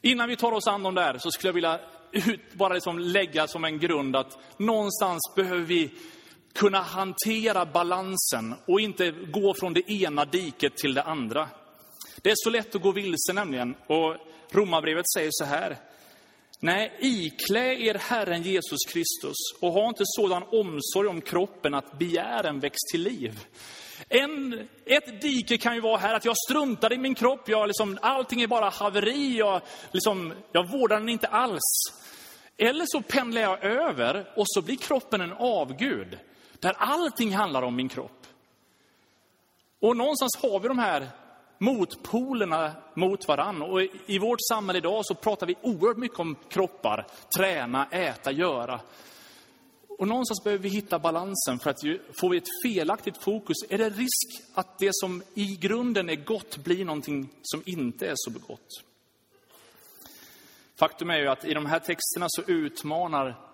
Innan 0.01 0.29
vi 0.29 0.37
tar 0.37 0.53
oss 0.53 0.67
an 0.67 0.83
de 0.83 0.95
där 0.95 1.19
så 1.19 1.31
skulle 1.31 1.49
jag 1.49 1.55
vilja 1.55 1.81
ut, 2.13 2.53
bara 2.53 2.75
liksom 2.75 2.99
lägga 2.99 3.47
som 3.47 3.65
en 3.65 3.79
grund 3.79 4.17
att 4.17 4.39
någonstans 4.57 5.33
behöver 5.37 5.65
vi 5.65 5.91
kunna 6.55 6.81
hantera 6.81 7.67
balansen 7.67 8.55
och 8.67 8.81
inte 8.81 9.11
gå 9.11 9.55
från 9.55 9.73
det 9.73 9.93
ena 9.93 10.25
diket 10.25 10.77
till 10.77 10.95
det 10.95 11.03
andra. 11.03 11.49
Det 12.23 12.31
är 12.31 12.37
så 12.37 12.51
lätt 12.51 12.75
att 12.75 12.83
gå 12.83 12.93
vilse 12.93 13.33
nämligen. 13.33 13.75
Och 13.87 14.17
Romarbrevet 14.51 15.11
säger 15.15 15.31
så 15.33 15.45
här. 15.45 15.88
Nej, 16.61 16.93
iklä 16.99 17.75
er 17.75 17.95
Herren 17.95 18.43
Jesus 18.43 18.85
Kristus 18.89 19.37
och 19.61 19.73
ha 19.73 19.89
inte 19.89 20.03
sådan 20.07 20.43
omsorg 20.43 21.09
om 21.09 21.21
kroppen 21.21 21.75
att 21.75 21.99
begären 21.99 22.61
väcks 22.61 22.79
till 22.93 23.03
liv. 23.03 23.41
En, 24.09 24.69
ett 24.85 25.21
dike 25.21 25.59
kan 25.59 25.75
ju 25.75 25.81
vara 25.81 25.97
här 25.97 26.15
att 26.15 26.25
jag 26.25 26.37
struntar 26.49 26.93
i 26.93 26.99
min 26.99 27.15
kropp, 27.15 27.49
jag 27.49 27.67
liksom, 27.67 27.99
allting 28.03 28.43
är 28.43 28.47
bara 28.47 28.69
haveri, 28.71 29.37
jag, 29.39 29.61
liksom, 29.93 30.33
jag 30.53 30.71
vårdar 30.71 30.99
den 30.99 31.09
inte 31.09 31.27
alls. 31.27 31.93
Eller 32.57 32.85
så 32.89 33.03
pendlar 33.03 33.43
jag 33.43 33.65
över 33.65 34.33
och 34.37 34.45
så 34.47 34.63
blir 34.63 34.77
kroppen 34.77 35.21
en 35.21 35.33
avgud, 35.33 36.19
där 36.59 36.75
allting 36.79 37.35
handlar 37.35 37.63
om 37.63 37.77
min 37.77 37.89
kropp. 37.89 38.27
Och 39.81 39.97
någonstans 39.97 40.37
har 40.43 40.61
vi 40.61 40.69
de 40.69 40.79
här 40.79 41.09
motpolerna 41.59 42.73
mot 42.95 43.29
varann. 43.29 43.63
Och 43.63 43.83
i 44.07 44.19
vårt 44.19 44.39
samhälle 44.49 44.79
idag 44.79 45.07
så 45.07 45.15
pratar 45.15 45.47
vi 45.47 45.57
oerhört 45.63 45.97
mycket 45.97 46.19
om 46.19 46.37
kroppar, 46.49 47.07
träna, 47.37 47.87
äta, 47.87 48.33
göra. 48.33 48.81
Och 49.99 50.09
någonstans 50.09 50.45
behöver 50.45 50.63
vi 50.63 50.69
hitta 50.69 50.99
balansen 50.99 51.59
för 51.59 51.71
att 51.71 51.81
får 52.21 52.31
vi 52.31 52.37
ett 52.37 52.63
felaktigt 52.65 53.23
fokus 53.23 53.57
är 53.69 53.79
det 53.79 53.91
risk 53.91 54.43
att 54.55 54.79
det 54.79 54.91
som 54.93 55.23
i 55.35 55.57
grunden 55.57 56.09
är 56.09 56.17
gott 56.17 56.57
blir 56.57 56.85
någonting 56.85 57.29
som 57.43 57.63
inte 57.67 58.07
är 58.07 58.15
så 58.17 58.31
gott. 58.31 58.69
Faktum 60.77 61.11
är 61.11 61.19
ju 61.19 61.29
att 61.29 61.45
i 61.45 61.55
de 61.55 61.67
här 61.67 61.79
texterna 61.79 62.27
så 62.29 62.43
utmanar 62.47 63.48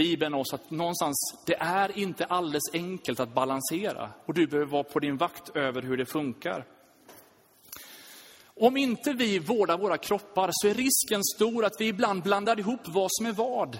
Bibeln 0.00 0.34
oss 0.34 0.54
att 0.54 0.70
någonstans, 0.70 1.16
det 1.46 1.54
är 1.54 1.98
inte 1.98 2.24
alldeles 2.24 2.62
enkelt 2.72 3.20
att 3.20 3.34
balansera. 3.34 4.10
Och 4.24 4.34
du 4.34 4.46
behöver 4.46 4.70
vara 4.70 4.82
på 4.82 5.00
din 5.00 5.16
vakt 5.16 5.56
över 5.56 5.82
hur 5.82 5.96
det 5.96 6.06
funkar. 6.06 6.64
Om 8.44 8.76
inte 8.76 9.12
vi 9.12 9.38
vårdar 9.38 9.78
våra 9.78 9.98
kroppar 9.98 10.50
så 10.52 10.68
är 10.68 10.74
risken 10.74 11.24
stor 11.24 11.64
att 11.64 11.80
vi 11.80 11.86
ibland 11.88 12.22
blandar 12.22 12.58
ihop 12.58 12.80
vad 12.84 13.08
som 13.10 13.26
är 13.26 13.32
vad. 13.32 13.78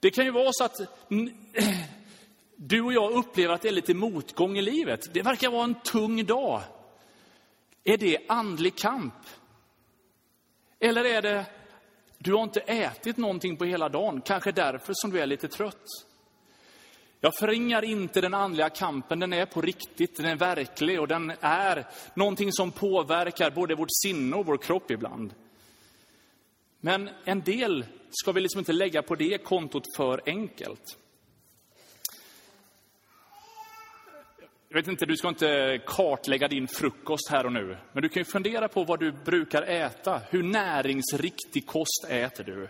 Det 0.00 0.10
kan 0.10 0.24
ju 0.24 0.30
vara 0.30 0.50
så 0.52 0.64
att 0.64 0.80
du 2.56 2.82
och 2.82 2.92
jag 2.92 3.12
upplever 3.12 3.54
att 3.54 3.62
det 3.62 3.68
är 3.68 3.72
lite 3.72 3.94
motgång 3.94 4.58
i 4.58 4.62
livet. 4.62 5.14
Det 5.14 5.22
verkar 5.22 5.50
vara 5.50 5.64
en 5.64 5.80
tung 5.80 6.26
dag. 6.26 6.62
Är 7.84 7.96
det 7.96 8.18
andlig 8.28 8.76
kamp? 8.76 9.14
Eller 10.80 11.04
är 11.04 11.22
det, 11.22 11.46
du 12.18 12.34
har 12.34 12.42
inte 12.42 12.60
ätit 12.60 13.16
någonting 13.16 13.56
på 13.56 13.64
hela 13.64 13.88
dagen, 13.88 14.20
kanske 14.20 14.52
därför 14.52 14.92
som 14.96 15.10
du 15.10 15.20
är 15.20 15.26
lite 15.26 15.48
trött. 15.48 15.84
Jag 17.20 17.34
förringar 17.34 17.84
inte 17.84 18.20
den 18.20 18.34
andliga 18.34 18.70
kampen, 18.70 19.20
den 19.20 19.32
är 19.32 19.46
på 19.46 19.60
riktigt, 19.60 20.16
den 20.16 20.26
är 20.26 20.36
verklig 20.36 21.00
och 21.00 21.08
den 21.08 21.32
är 21.40 21.86
någonting 22.14 22.52
som 22.52 22.70
påverkar 22.70 23.50
både 23.50 23.74
vårt 23.74 23.92
sinne 24.02 24.36
och 24.36 24.46
vår 24.46 24.56
kropp 24.56 24.90
ibland. 24.90 25.34
Men 26.80 27.10
en 27.24 27.40
del 27.40 27.86
ska 28.10 28.32
vi 28.32 28.40
liksom 28.40 28.58
inte 28.58 28.72
lägga 28.72 29.02
på 29.02 29.14
det 29.14 29.44
kontot 29.44 29.96
för 29.96 30.22
enkelt. 30.26 30.98
Jag 34.70 34.78
vet 34.78 34.88
inte, 34.88 35.06
du 35.06 35.16
ska 35.16 35.28
inte 35.28 35.80
kartlägga 35.86 36.48
din 36.48 36.68
frukost 36.68 37.30
här 37.30 37.46
och 37.46 37.52
nu. 37.52 37.76
Men 37.92 38.02
du 38.02 38.08
kan 38.08 38.20
ju 38.20 38.24
fundera 38.24 38.68
på 38.68 38.84
vad 38.84 39.00
du 39.00 39.12
brukar 39.12 39.62
äta. 39.62 40.20
Hur 40.30 40.42
näringsriktig 40.42 41.66
kost 41.66 42.06
äter 42.08 42.44
du? 42.44 42.68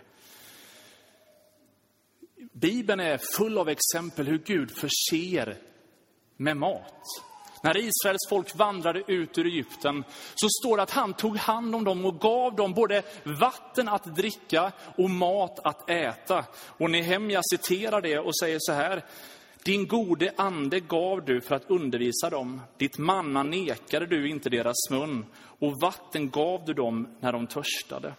Bibeln 2.53 2.99
är 2.99 3.19
full 3.37 3.57
av 3.57 3.69
exempel 3.69 4.27
hur 4.27 4.37
Gud 4.37 4.71
förser 4.71 5.57
med 6.37 6.57
mat. 6.57 7.03
När 7.63 7.77
Israels 7.77 8.29
folk 8.29 8.55
vandrade 8.55 9.03
ut 9.07 9.37
ur 9.37 9.45
Egypten 9.45 10.03
så 10.35 10.47
står 10.61 10.77
det 10.77 10.83
att 10.83 10.91
han 10.91 11.13
tog 11.13 11.37
hand 11.37 11.75
om 11.75 11.83
dem 11.83 12.05
och 12.05 12.19
gav 12.19 12.55
dem 12.55 12.73
både 12.73 13.03
vatten 13.23 13.89
att 13.89 14.15
dricka 14.15 14.71
och 14.97 15.09
mat 15.09 15.59
att 15.63 15.89
äta. 15.89 16.45
Och 16.53 16.91
Nehemja 16.91 17.41
citerar 17.51 18.01
det 18.01 18.19
och 18.19 18.37
säger 18.37 18.57
så 18.59 18.73
här. 18.73 19.03
Din 19.63 19.87
gode 19.87 20.33
ande 20.37 20.79
gav 20.79 21.25
du 21.25 21.41
för 21.41 21.55
att 21.55 21.69
undervisa 21.69 22.29
dem. 22.29 22.61
Ditt 22.77 22.97
manna 22.97 23.43
nekade 23.43 24.05
du 24.05 24.29
inte 24.29 24.49
deras 24.49 24.89
mun 24.89 25.25
och 25.35 25.81
vatten 25.81 26.29
gav 26.29 26.65
du 26.65 26.73
dem 26.73 27.17
när 27.19 27.33
de 27.33 27.47
törstade. 27.47 28.13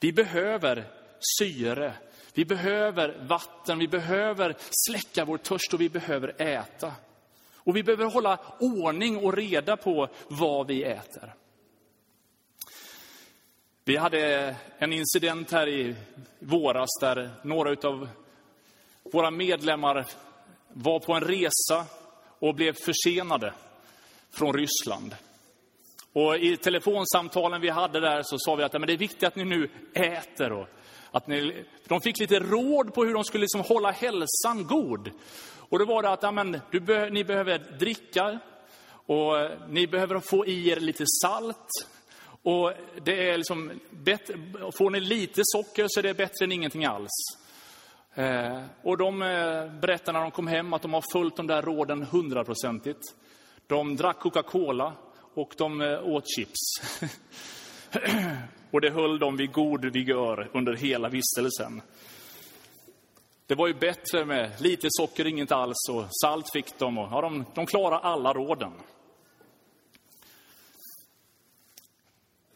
Vi 0.00 0.12
behöver 0.12 0.84
syre, 1.38 1.94
vi 2.34 2.44
behöver 2.44 3.26
vatten, 3.28 3.78
vi 3.78 3.88
behöver 3.88 4.56
släcka 4.70 5.24
vår 5.24 5.38
törst 5.38 5.74
och 5.74 5.80
vi 5.80 5.88
behöver 5.88 6.42
äta. 6.42 6.92
Och 7.54 7.76
vi 7.76 7.82
behöver 7.82 8.04
hålla 8.04 8.38
ordning 8.60 9.16
och 9.16 9.34
reda 9.34 9.76
på 9.76 10.08
vad 10.28 10.66
vi 10.66 10.84
äter. 10.84 11.34
Vi 13.84 13.96
hade 13.96 14.56
en 14.78 14.92
incident 14.92 15.50
här 15.50 15.68
i 15.68 15.96
våras 16.38 16.88
där 17.00 17.30
några 17.42 17.88
av 17.88 18.08
våra 19.16 19.30
medlemmar 19.30 20.06
var 20.72 21.00
på 21.00 21.12
en 21.12 21.20
resa 21.20 21.86
och 22.38 22.54
blev 22.54 22.72
försenade 22.72 23.52
från 24.30 24.52
Ryssland. 24.52 25.16
Och 26.12 26.36
I 26.36 26.56
telefonsamtalen 26.56 27.60
vi 27.60 27.68
hade 27.68 28.00
där 28.00 28.22
så 28.22 28.38
sa 28.38 28.54
vi 28.54 28.62
att 28.62 28.72
men 28.72 28.86
det 28.86 28.92
är 28.92 28.96
viktigt 28.96 29.22
att 29.22 29.36
ni 29.36 29.44
nu 29.44 29.70
äter. 29.94 30.52
Och 30.52 30.68
att 31.10 31.26
ni, 31.26 31.64
de 31.88 32.00
fick 32.00 32.18
lite 32.18 32.40
råd 32.40 32.94
på 32.94 33.04
hur 33.04 33.14
de 33.14 33.24
skulle 33.24 33.42
liksom 33.42 33.60
hålla 33.60 33.90
hälsan 33.90 34.66
god. 34.66 35.10
Och 35.56 35.78
då 35.78 35.84
var 35.84 36.02
det 36.02 36.10
att 36.10 36.22
ja, 36.22 36.30
men, 36.30 36.60
be, 36.70 37.10
ni 37.10 37.24
behöver 37.24 37.58
dricka 37.58 38.38
och 38.88 39.32
ni 39.68 39.86
behöver 39.86 40.20
få 40.20 40.46
i 40.46 40.68
er 40.68 40.80
lite 40.80 41.04
salt. 41.22 41.68
Och 42.42 42.72
det 43.04 43.30
är 43.30 43.36
liksom 43.36 43.80
bättre, 43.90 44.34
får 44.78 44.90
ni 44.90 45.00
lite 45.00 45.40
socker 45.44 45.86
så 45.88 46.00
är 46.00 46.02
det 46.02 46.14
bättre 46.14 46.44
än 46.44 46.52
ingenting 46.52 46.84
alls. 46.84 47.45
Eh, 48.16 48.62
och 48.82 48.96
de 48.96 49.22
eh, 49.22 49.80
berättar 49.80 50.12
när 50.12 50.20
de 50.20 50.30
kom 50.30 50.46
hem 50.46 50.72
att 50.72 50.82
de 50.82 50.94
har 50.94 51.04
följt 51.12 51.36
de 51.36 51.46
där 51.46 51.62
råden 51.62 52.02
hundraprocentigt. 52.02 53.00
De 53.66 53.96
drack 53.96 54.18
Coca-Cola 54.18 54.92
och 55.34 55.54
de 55.58 55.80
eh, 55.80 56.08
åt 56.08 56.24
chips. 56.36 56.60
och 58.70 58.80
det 58.80 58.90
höll 58.90 59.18
dem 59.18 59.36
vid 59.36 59.52
god 59.52 59.84
vigör 59.84 60.50
under 60.54 60.72
hela 60.72 61.08
vistelsen. 61.08 61.82
Det 63.46 63.54
var 63.54 63.66
ju 63.66 63.74
bättre 63.74 64.24
med 64.24 64.60
lite 64.60 64.88
socker, 64.90 65.26
inget 65.26 65.52
alls, 65.52 65.88
och 65.90 66.04
salt 66.22 66.52
fick 66.52 66.78
de. 66.78 66.98
Och, 66.98 67.08
ja, 67.10 67.20
de, 67.20 67.44
de 67.54 67.66
klarade 67.66 68.02
alla 68.02 68.32
råden. 68.32 68.72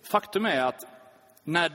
Faktum 0.03 0.47
är 0.47 0.61
att 0.61 0.85
när 1.45 1.73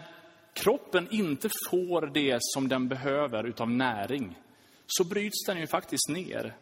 kroppen 0.55 1.07
inte 1.12 1.50
får 1.69 2.01
det 2.13 2.38
som 2.39 2.67
den 2.67 2.88
behöver 2.88 3.43
utav 3.43 3.69
näring, 3.69 4.39
så 4.88 5.03
bryts 5.03 5.45
den 5.45 5.59
ju 5.59 5.67
faktiskt 5.67 6.09
ner. 6.09 6.55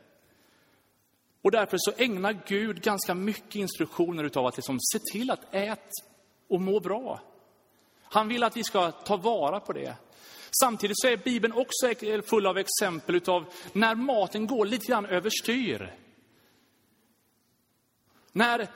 Och 1.41 1.51
därför 1.51 1.77
så 1.79 1.91
ägnar 1.97 2.39
Gud 2.47 2.81
ganska 2.81 3.15
mycket 3.15 3.55
instruktioner 3.55 4.23
utav 4.23 4.45
att 4.45 4.57
liksom 4.57 4.77
se 4.79 4.99
till 5.11 5.31
att 5.31 5.53
ät 5.55 5.89
och 6.47 6.61
må 6.61 6.79
bra. 6.79 7.21
Han 8.03 8.27
vill 8.27 8.43
att 8.43 8.57
vi 8.57 8.63
ska 8.63 8.91
ta 8.91 9.17
vara 9.17 9.59
på 9.59 9.73
det. 9.73 9.95
Samtidigt 10.61 10.99
så 10.99 11.07
är 11.07 11.17
Bibeln 11.17 11.53
också 11.53 12.05
eh, 12.05 12.21
full 12.21 12.47
av 12.47 12.57
exempel 12.57 13.15
utav 13.15 13.45
när 13.73 13.95
maten 13.95 14.47
går 14.47 14.65
lite 14.65 14.85
grann 14.85 15.05
överstyr. 15.05 15.95
När 18.31 18.67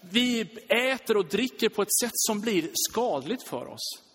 vi 0.00 0.40
äter 0.68 1.16
och 1.16 1.26
dricker 1.26 1.68
på 1.68 1.82
ett 1.82 1.98
sätt 2.02 2.12
som 2.14 2.40
blir 2.40 2.70
skadligt 2.74 3.42
för 3.42 3.66
oss. 3.66 4.11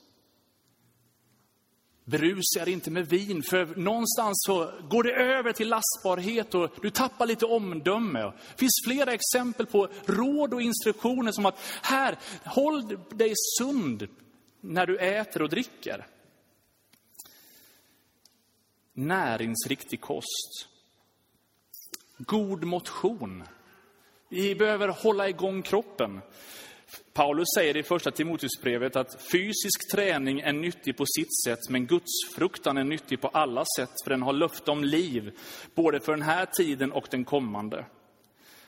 Berusa 2.10 2.62
er 2.62 2.70
inte 2.70 2.92
med 2.92 3.10
vin, 3.10 3.44
för 3.44 3.76
någonstans 3.76 4.44
så 4.46 4.72
går 4.90 5.04
det 5.04 5.12
över 5.12 5.54
till 5.54 5.70
lastbarhet 5.70 6.56
och 6.56 6.70
du 6.82 6.90
tappar 6.90 7.26
lite 7.26 7.46
omdöme. 7.46 8.20
Det 8.20 8.34
finns 8.58 8.82
flera 8.86 9.14
exempel 9.14 9.66
på 9.66 9.88
råd 10.06 10.54
och 10.54 10.62
instruktioner 10.62 11.32
som 11.32 11.46
att 11.46 11.60
här, 11.82 12.18
håll 12.46 13.00
dig 13.10 13.34
sund 13.60 14.08
när 14.62 14.86
du 14.86 14.98
äter 14.98 15.42
och 15.42 15.50
dricker. 15.50 16.08
Näringsriktig 18.94 20.02
kost. 20.02 20.68
God 22.18 22.64
motion. 22.64 23.44
Vi 24.30 24.56
behöver 24.56 24.88
hålla 24.88 25.30
igång 25.30 25.62
kroppen. 25.62 26.22
Paulus 27.18 27.48
säger 27.58 27.78
i 27.78 27.84
första 27.84 28.12
Timoteusbrevet 28.12 28.96
att 28.96 29.22
fysisk 29.32 29.92
träning 29.92 30.40
är 30.40 30.54
nyttig 30.54 30.98
på 30.98 31.06
sitt 31.06 31.44
sätt, 31.46 31.70
men 31.70 31.88
gudsfruktan 31.88 32.78
är 32.78 32.84
nyttig 32.84 33.22
på 33.22 33.28
alla 33.28 33.64
sätt, 33.78 33.90
för 34.04 34.10
den 34.10 34.22
har 34.22 34.34
löfte 34.34 34.72
om 34.72 34.84
liv, 34.84 35.32
både 35.76 36.00
för 36.00 36.12
den 36.12 36.22
här 36.22 36.46
tiden 36.46 36.92
och 36.92 37.08
den 37.12 37.26
kommande. 37.26 37.86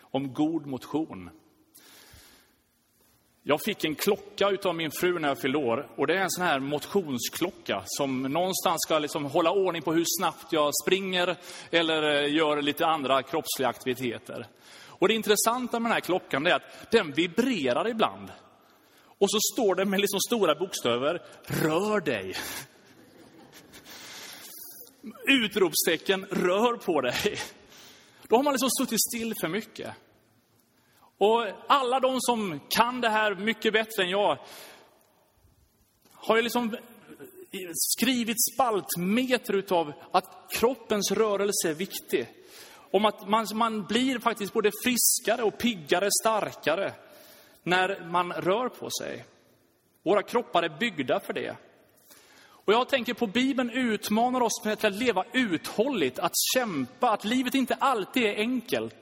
Om 0.02 0.34
god 0.34 0.66
motion. 0.66 1.30
Jag 3.44 3.62
fick 3.62 3.84
en 3.84 3.96
klocka 3.96 4.58
av 4.64 4.76
min 4.76 4.92
fru 4.92 5.20
när 5.20 5.28
jag 5.28 5.42
fyllde 5.42 5.58
år. 5.58 5.90
Och 5.96 6.08
det 6.08 6.18
är 6.18 6.22
en 6.22 6.32
sån 6.32 6.46
här 6.46 6.60
motionsklocka 6.60 7.84
som 7.86 8.22
någonstans 8.22 8.78
ska 8.86 9.00
liksom 9.00 9.26
hålla 9.26 9.52
ordning 9.52 9.82
på 9.82 9.94
hur 9.94 10.06
snabbt 10.20 10.54
jag 10.54 10.72
springer 10.84 11.36
eller 11.72 12.24
eh, 12.24 12.34
gör 12.34 12.62
lite 12.62 12.86
andra 12.86 13.24
kroppsliga 13.24 13.70
aktiviteter. 13.70 14.48
Och 15.00 15.08
det 15.08 15.14
intressanta 15.14 15.80
med 15.80 15.90
den 15.90 15.94
här 15.94 16.02
klockan 16.02 16.48
är 16.48 16.52
att 16.52 16.92
den 16.92 17.12
vibrerar 17.12 17.88
ibland. 17.88 18.32
Och 19.20 19.32
så 19.32 19.38
står 19.54 19.76
det 19.76 19.86
med 19.86 20.00
liksom 20.00 20.20
stora 20.20 20.56
bokstäver, 20.56 21.22
rör 21.46 22.00
dig. 22.02 22.36
Utropstecken, 25.28 26.26
rör 26.26 26.78
på 26.78 27.02
dig. 27.02 27.38
Då 28.28 28.36
har 28.36 28.44
man 28.44 28.54
liksom 28.54 28.70
suttit 28.80 29.00
still 29.02 29.34
för 29.42 29.48
mycket. 29.48 29.94
Och 31.18 31.46
alla 31.68 32.00
de 32.00 32.18
som 32.22 32.60
kan 32.70 33.02
det 33.02 33.10
här 33.10 33.36
mycket 33.36 33.74
bättre 33.74 34.04
än 34.04 34.10
jag 34.10 34.38
har 36.14 36.36
ju 36.36 36.42
liksom 36.42 36.78
skrivit 37.74 38.38
spaltmeter 38.54 39.56
utav 39.56 39.94
att 40.12 40.52
kroppens 40.60 41.12
rörelse 41.12 41.70
är 41.70 41.74
viktig. 41.74 42.28
Om 42.92 43.06
att 43.06 43.30
man, 43.30 43.48
man 43.54 43.84
blir 43.84 44.20
faktiskt 44.20 44.54
både 44.54 44.72
friskare 44.84 45.44
och 45.44 45.58
piggare, 45.58 46.10
starkare 46.22 46.94
när 47.64 48.06
man 48.06 48.34
rör 48.34 48.70
på 48.70 48.90
sig. 48.90 49.26
Våra 50.04 50.24
kroppar 50.24 50.64
är 50.64 50.80
byggda 50.80 51.20
för 51.20 51.34
det. 51.34 51.56
Och 52.70 52.74
jag 52.76 52.90
tänker 52.90 53.14
på 53.14 53.28
Bibeln 53.28 53.70
utmanar 53.70 54.42
oss 54.42 54.64
med 54.64 54.86
att 54.86 54.94
leva 54.94 55.24
uthålligt, 55.34 56.20
att 56.20 56.34
kämpa, 56.54 57.10
att 57.12 57.26
livet 57.26 57.56
inte 57.56 57.76
alltid 57.76 58.24
är 58.24 58.36
enkelt. 58.36 59.02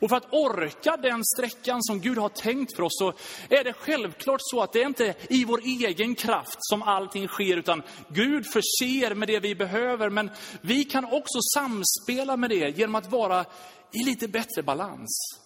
Och 0.00 0.08
för 0.08 0.16
att 0.16 0.32
orka 0.32 0.96
den 0.96 1.24
sträckan 1.24 1.82
som 1.82 2.00
Gud 2.00 2.18
har 2.18 2.28
tänkt 2.28 2.76
för 2.76 2.82
oss 2.82 2.98
så 2.98 3.12
är 3.48 3.64
det 3.64 3.72
självklart 3.72 4.40
så 4.40 4.60
att 4.60 4.72
det 4.72 4.82
är 4.82 4.86
inte 4.86 5.14
i 5.28 5.44
vår 5.44 5.60
egen 5.64 6.14
kraft 6.14 6.58
som 6.60 6.82
allting 6.82 7.28
sker, 7.28 7.56
utan 7.56 7.82
Gud 8.08 8.46
förser 8.46 9.14
med 9.14 9.28
det 9.28 9.40
vi 9.40 9.54
behöver. 9.54 10.10
Men 10.10 10.30
vi 10.60 10.84
kan 10.84 11.04
också 11.04 11.38
samspela 11.54 12.36
med 12.36 12.50
det 12.50 12.78
genom 12.78 12.94
att 12.94 13.10
vara 13.10 13.44
i 13.92 14.04
lite 14.04 14.28
bättre 14.28 14.62
balans. 14.62 15.40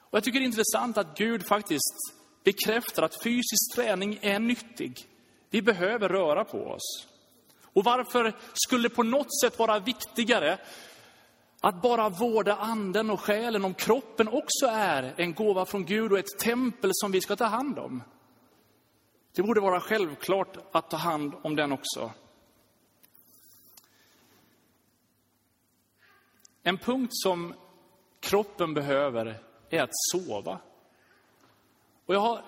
Och 0.00 0.16
jag 0.16 0.24
tycker 0.24 0.38
det 0.38 0.44
är 0.44 0.46
intressant 0.46 0.98
att 0.98 1.18
Gud 1.18 1.46
faktiskt 1.46 2.14
bekräftar 2.44 3.02
att 3.02 3.22
fysisk 3.22 3.74
träning 3.74 4.18
är 4.22 4.38
nyttig. 4.38 5.09
Vi 5.50 5.62
behöver 5.62 6.08
röra 6.08 6.44
på 6.44 6.58
oss. 6.58 7.06
Och 7.62 7.84
varför 7.84 8.32
skulle 8.54 8.88
det 8.88 8.94
på 8.94 9.02
något 9.02 9.40
sätt 9.40 9.58
vara 9.58 9.78
viktigare 9.78 10.58
att 11.60 11.82
bara 11.82 12.08
vårda 12.08 12.56
anden 12.56 13.10
och 13.10 13.20
själen 13.20 13.64
om 13.64 13.74
kroppen 13.74 14.28
också 14.28 14.66
är 14.66 15.14
en 15.16 15.34
gåva 15.34 15.64
från 15.64 15.84
Gud 15.84 16.12
och 16.12 16.18
ett 16.18 16.38
tempel 16.38 16.90
som 16.92 17.12
vi 17.12 17.20
ska 17.20 17.36
ta 17.36 17.44
hand 17.44 17.78
om? 17.78 18.02
Det 19.34 19.42
borde 19.42 19.60
vara 19.60 19.80
självklart 19.80 20.56
att 20.72 20.90
ta 20.90 20.96
hand 20.96 21.34
om 21.42 21.56
den 21.56 21.72
också. 21.72 22.12
En 26.62 26.78
punkt 26.78 27.10
som 27.12 27.54
kroppen 28.20 28.74
behöver 28.74 29.40
är 29.70 29.82
att 29.82 29.90
sova. 30.12 30.58
Och 32.06 32.14
jag 32.14 32.20
har 32.20 32.44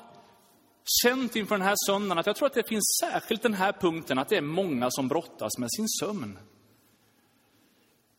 känt 0.85 1.37
inför 1.37 1.55
den 1.59 1.66
här 1.66 1.75
söndagen 1.87 2.18
att 2.18 2.27
jag 2.27 2.37
tror 2.37 2.47
att 2.47 2.55
det 2.55 2.68
finns 2.68 2.99
särskilt 3.01 3.42
den 3.42 3.55
här 3.55 3.73
punkten, 3.73 4.18
att 4.18 4.29
det 4.29 4.37
är 4.37 4.40
många 4.40 4.90
som 4.90 5.09
brottas 5.09 5.59
med 5.59 5.68
sin 5.73 5.88
sömn. 5.88 6.38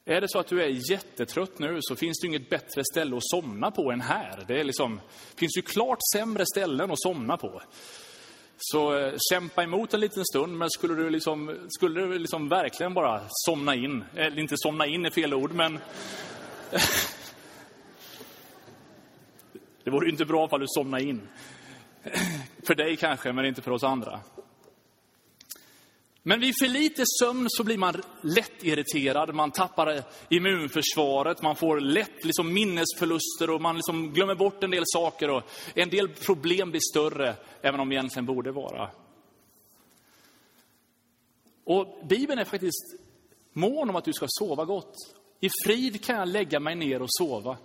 Är 0.06 0.22
det 0.22 0.30
så 0.30 0.40
att 0.40 0.48
du 0.48 0.64
är 0.64 0.92
jättetrött 0.92 1.60
nu 1.60 1.78
så 1.82 1.96
finns 1.96 2.20
det 2.20 2.28
inget 2.28 2.50
bättre 2.50 2.84
ställe 2.92 3.18
att 3.18 3.24
somna 3.26 3.72
på 3.72 3.92
än 3.92 4.02
här. 4.02 4.44
Det 4.48 4.60
är 4.60 4.64
liksom, 4.64 5.02
finns 5.36 5.58
ju 5.58 5.62
klart 5.62 6.00
sämre 6.14 6.46
ställen 6.46 6.92
att 6.92 7.02
somna 7.02 7.38
på. 7.38 7.62
Så 8.58 8.98
eh, 8.98 9.14
kämpa 9.32 9.64
emot 9.64 9.94
en 9.94 10.00
liten 10.00 10.26
stund, 10.26 10.58
men 10.58 10.70
skulle 10.70 10.96
du, 10.96 11.10
liksom, 11.10 11.68
skulle 11.70 12.02
du 12.02 12.20
liksom 12.20 12.50
verkligen 12.50 12.94
bara 12.94 13.22
somna 13.30 13.76
in, 13.76 14.04
eller 14.16 14.40
inte 14.40 14.56
somna 14.58 14.86
in 14.86 15.06
är 15.06 15.10
fel 15.10 15.34
ord, 15.34 15.52
men 15.54 15.80
det 19.84 19.92
vore 19.92 20.06
ju 20.06 20.12
inte 20.12 20.26
bra 20.26 20.46
ifall 20.46 20.60
du 20.60 20.66
somnade 20.68 21.04
in. 21.04 21.28
För 22.68 22.76
dig 22.76 22.96
kanske, 22.96 23.34
men 23.34 23.46
inte 23.46 23.62
för 23.62 23.72
oss 23.72 23.84
andra. 23.84 24.20
Men 26.26 26.40
vid 26.40 26.54
för 26.60 26.68
lite 26.68 27.04
sömn 27.20 27.46
så 27.50 27.64
blir 27.64 27.78
man 27.78 28.02
lätt 28.22 28.64
irriterad, 28.64 29.36
man 29.36 29.52
tappar 29.52 30.04
immunförsvaret, 30.30 31.42
man 31.42 31.56
får 31.56 31.80
lätt 31.80 32.26
liksom 32.26 32.54
minnesförluster 32.54 33.50
och 33.50 33.62
man 33.62 33.76
liksom 33.76 34.14
glömmer 34.14 34.36
bort 34.36 34.64
en 34.64 34.72
del 34.72 34.84
saker 34.86 35.30
och 35.30 35.44
en 35.76 35.90
del 35.90 36.10
problem 36.10 36.72
blir 36.72 36.82
större 36.92 37.36
även 37.62 37.80
om 37.80 37.90
de 37.90 37.96
egentligen 37.96 38.26
borde 38.26 38.52
vara. 38.52 38.90
Och 41.64 42.08
Bibeln 42.10 42.40
är 42.40 42.46
faktiskt 42.46 42.96
mån 43.54 43.90
om 43.90 43.96
att 43.96 44.06
du 44.06 44.14
ska 44.14 44.26
sova 44.30 44.66
gott. 44.66 44.96
I 45.40 45.50
frid 45.66 46.06
kan 46.06 46.16
jag 46.16 46.28
lägga 46.28 46.60
mig 46.60 46.76
ner 46.76 47.02
och 47.02 47.10
sova. 47.10 47.58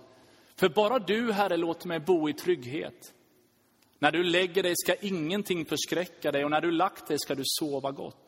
För 0.55 0.69
bara 0.69 0.99
du, 0.99 1.31
Herre, 1.31 1.57
låter 1.57 1.87
mig 1.87 1.99
bo 1.99 2.29
i 2.29 2.33
trygghet. 2.33 3.13
När 3.99 4.11
du 4.11 4.23
lägger 4.23 4.63
dig 4.63 4.73
ska 4.75 4.95
ingenting 4.95 5.65
förskräcka 5.65 6.31
dig 6.31 6.43
och 6.43 6.51
när 6.51 6.61
du 6.61 6.71
lagt 6.71 7.07
dig 7.07 7.19
ska 7.19 7.35
du 7.35 7.43
sova 7.45 7.91
gott. 7.91 8.25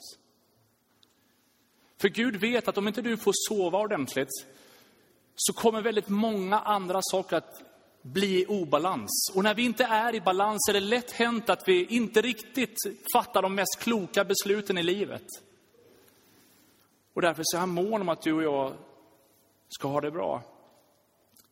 För 2.01 2.09
Gud 2.09 2.35
vet 2.35 2.67
att 2.67 2.77
om 2.77 2.87
inte 2.87 3.01
du 3.01 3.17
får 3.17 3.33
sova 3.49 3.79
ordentligt 3.79 4.45
så 5.35 5.53
kommer 5.53 5.81
väldigt 5.81 6.09
många 6.09 6.59
andra 6.59 6.99
saker 7.01 7.37
att 7.37 7.63
bli 8.01 8.41
i 8.41 8.45
obalans. 8.45 9.31
Och 9.35 9.43
när 9.43 9.53
vi 9.53 9.63
inte 9.63 9.83
är 9.83 10.15
i 10.15 10.21
balans 10.21 10.69
är 10.69 10.73
det 10.73 10.79
lätt 10.79 11.11
hänt 11.11 11.49
att 11.49 11.67
vi 11.67 11.85
inte 11.85 12.21
riktigt 12.21 12.77
fattar 13.13 13.41
de 13.41 13.55
mest 13.55 13.79
kloka 13.79 14.23
besluten 14.23 14.77
i 14.77 14.83
livet. 14.83 15.25
Och 17.13 17.21
därför 17.21 17.43
så 17.45 17.57
är 17.57 17.59
han 17.59 17.69
mån 17.69 18.01
om 18.01 18.09
att 18.09 18.21
du 18.21 18.33
och 18.33 18.43
jag 18.43 18.73
ska 19.69 19.87
ha 19.87 20.01
det 20.01 20.11
bra. 20.11 20.43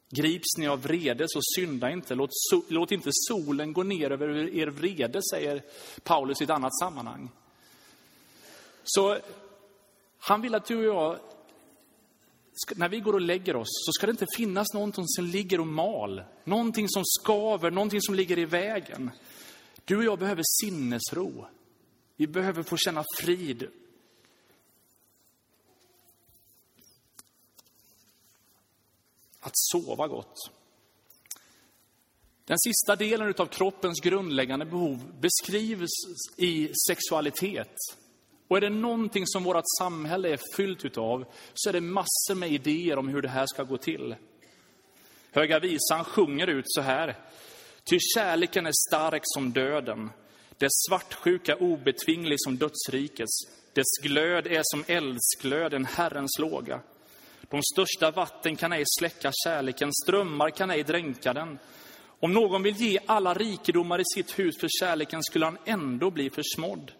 Grips 0.10 0.58
ni 0.58 0.68
av 0.68 0.82
vrede, 0.82 1.26
så 1.28 1.40
synda 1.56 1.92
inte. 1.92 2.16
Låt, 2.16 2.30
låt 2.68 2.92
inte 2.92 3.10
solen 3.14 3.74
gå 3.74 3.84
ner 3.84 4.12
över 4.12 4.56
er 4.56 4.68
vrede, 4.68 5.20
säger 5.32 5.64
Paulus 6.04 6.42
i 6.42 6.44
ett 6.44 6.50
annat 6.50 6.80
sammanhang. 6.80 7.30
Så 8.84 9.18
han 10.20 10.42
vill 10.42 10.56
att 10.56 10.66
du 10.66 10.78
och 10.78 10.96
jag, 10.96 11.20
när 12.76 12.90
vi 12.90 13.00
går 13.00 13.14
och 13.14 13.22
lägger 13.22 13.56
oss, 13.56 13.68
så 13.70 13.92
ska 13.92 14.06
det 14.06 14.12
inte 14.12 14.28
finnas 14.38 14.74
någonting 14.74 15.08
som 15.08 15.26
ligger 15.26 15.60
och 15.60 15.68
mal. 15.68 16.24
Någonting 16.44 16.90
som 16.90 17.04
skaver, 17.06 17.72
någonting 17.72 18.02
som 18.02 18.16
ligger 18.16 18.40
i 18.40 18.46
vägen. 18.46 19.12
Du 19.86 19.98
och 19.98 20.04
jag 20.04 20.20
behöver 20.20 20.44
sinnesro. 20.46 21.46
Vi 22.16 22.28
behöver 22.28 22.64
få 22.64 22.78
känna 22.78 23.04
frid 23.18 23.68
att 29.40 29.52
sova 29.54 30.08
gott. 30.08 30.52
Den 32.46 32.60
sista 32.60 32.96
delen 32.96 33.34
av 33.38 33.46
kroppens 33.46 34.00
grundläggande 34.00 34.66
behov 34.66 35.12
beskrivs 35.20 35.90
i 36.38 36.72
sexualitet. 36.88 37.76
Och 38.48 38.58
är 38.58 38.62
det 38.62 38.70
någonting 38.70 39.28
som 39.28 39.44
vårt 39.44 39.64
samhälle 39.80 40.30
är 40.30 40.40
fyllt 40.56 40.86
utav 40.86 41.26
så 41.54 41.70
är 41.70 41.74
det 41.74 41.82
massor 41.82 42.36
med 42.36 42.52
idéer 42.52 42.98
om 42.98 43.08
hur 43.08 43.22
det 43.22 43.30
här 43.30 43.46
ska 43.46 43.64
gå 43.64 43.78
till. 43.78 44.16
Höga 45.32 45.60
visan 45.60 46.04
sjunger 46.04 46.48
ut 46.48 46.66
så 46.68 46.82
här. 46.82 47.16
Ty 47.84 47.98
kärleken 48.16 48.66
är 48.66 48.88
stark 48.90 49.22
som 49.26 49.52
döden, 49.52 50.10
dess 50.58 50.72
svartsjuka 50.90 51.56
obetvinglig 51.56 52.38
som 52.42 52.58
dödsrikets. 52.58 53.48
Dess 53.74 53.98
glöd 54.02 54.48
är 54.48 54.62
som 54.64 54.84
eldsglöd, 54.88 55.74
en 55.74 55.86
Herrens 55.86 56.40
låga. 56.40 56.82
De 57.50 57.64
största 57.64 58.12
vatten 58.12 58.56
kan 58.56 58.74
ej 58.74 58.84
släcka 59.00 59.32
kärleken, 59.44 59.94
strömmar 60.04 60.50
kan 60.50 60.72
ej 60.72 60.84
dränka 60.84 61.34
den. 61.34 61.60
Om 62.20 62.34
någon 62.34 62.64
vill 62.64 62.76
ge 62.76 63.00
alla 63.06 63.34
rikedomar 63.34 64.00
i 64.00 64.04
sitt 64.16 64.40
hus 64.40 64.60
för 64.60 64.68
kärleken 64.80 65.24
skulle 65.24 65.46
han 65.46 65.58
ändå 65.66 66.12
bli 66.12 66.30
försmådd. 66.30 66.92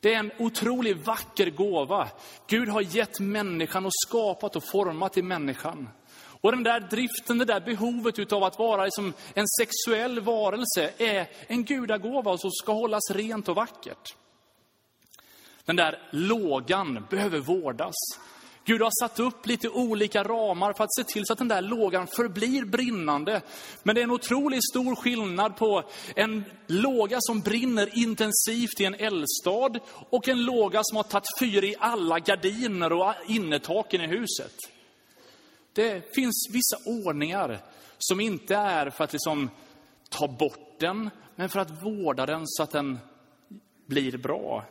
Det 0.00 0.14
är 0.14 0.18
en 0.18 0.32
otroligt 0.38 1.06
vacker 1.06 1.50
gåva. 1.50 2.08
Gud 2.46 2.68
har 2.68 2.80
gett 2.80 3.20
människan 3.20 3.86
och 3.86 3.92
skapat 4.06 4.56
och 4.56 4.64
format 4.64 5.16
i 5.16 5.22
människan. 5.22 5.88
Och 6.40 6.52
den 6.52 6.62
där 6.62 6.80
driften, 6.80 7.38
det 7.38 7.44
där 7.44 7.60
behovet 7.60 8.32
av 8.32 8.44
att 8.44 8.58
vara 8.58 8.84
liksom 8.84 9.12
en 9.34 9.46
sexuell 9.60 10.20
varelse 10.20 10.92
är 10.98 11.28
en 11.46 11.64
gudagåva 11.64 12.38
som 12.38 12.50
ska 12.50 12.72
hållas 12.72 13.10
rent 13.10 13.48
och 13.48 13.56
vackert. 13.56 14.14
Den 15.64 15.76
där 15.76 16.02
lågan 16.10 17.06
behöver 17.10 17.38
vårdas. 17.38 17.94
Gud 18.68 18.82
har 18.82 18.90
satt 19.00 19.20
upp 19.20 19.46
lite 19.46 19.68
olika 19.68 20.24
ramar 20.24 20.72
för 20.72 20.84
att 20.84 20.94
se 20.94 21.04
till 21.04 21.26
så 21.26 21.32
att 21.32 21.38
den 21.38 21.48
där 21.48 21.62
lågan 21.62 22.06
förblir 22.06 22.64
brinnande. 22.64 23.42
Men 23.82 23.94
det 23.94 24.00
är 24.00 24.02
en 24.02 24.10
otroligt 24.10 24.68
stor 24.70 24.94
skillnad 24.94 25.56
på 25.56 25.82
en 26.16 26.44
låga 26.66 27.18
som 27.20 27.40
brinner 27.40 27.98
intensivt 27.98 28.80
i 28.80 28.84
en 28.84 28.94
eldstad 28.94 29.80
och 30.10 30.28
en 30.28 30.44
låga 30.44 30.80
som 30.82 30.96
har 30.96 31.02
tagit 31.02 31.26
fyr 31.40 31.64
i 31.64 31.76
alla 31.78 32.18
gardiner 32.18 32.92
och 32.92 33.14
innertaken 33.26 34.00
i 34.00 34.06
huset. 34.06 34.54
Det 35.72 36.14
finns 36.14 36.48
vissa 36.50 36.76
ordningar 36.86 37.60
som 37.98 38.20
inte 38.20 38.56
är 38.56 38.90
för 38.90 39.04
att 39.04 39.12
liksom 39.12 39.50
ta 40.08 40.28
bort 40.28 40.76
den, 40.80 41.10
men 41.36 41.48
för 41.48 41.60
att 41.60 41.82
vårda 41.82 42.26
den 42.26 42.42
så 42.44 42.62
att 42.62 42.70
den 42.70 42.98
blir 43.86 44.16
bra. 44.16 44.64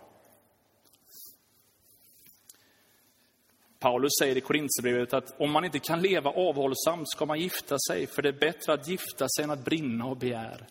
Paulus 3.80 4.12
säger 4.20 4.38
i 4.38 4.42
Korinthierbrevet 4.42 5.14
att 5.14 5.42
om 5.42 5.52
man 5.52 5.66
inte 5.66 5.80
kan 5.80 6.02
leva 6.02 6.30
avhållsamt 6.30 7.10
ska 7.10 7.26
man 7.26 7.40
gifta 7.40 7.78
sig, 7.88 8.08
för 8.08 8.22
det 8.22 8.30
är 8.30 8.40
bättre 8.40 8.74
att 8.74 8.88
gifta 8.88 9.28
sig 9.30 9.44
än 9.44 9.52
att 9.52 9.66
brinna 9.66 10.06
och 10.06 10.18
begär. 10.18 10.68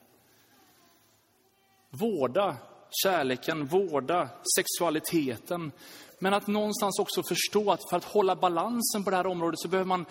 Vårda 1.91 2.57
kärleken, 3.03 3.67
vårda 3.67 4.29
sexualiteten. 4.57 5.73
Men 6.19 6.35
att 6.35 6.47
någonstans 6.47 6.99
också 6.99 7.23
förstå 7.23 7.73
att 7.73 7.91
för 7.91 7.97
att 7.97 8.05
hålla 8.05 8.37
balansen 8.37 9.05
på 9.05 9.11
det 9.11 9.17
här 9.17 9.27
området 9.27 9.61
så 9.61 9.69
behöver 9.69 9.89
man 9.89 10.07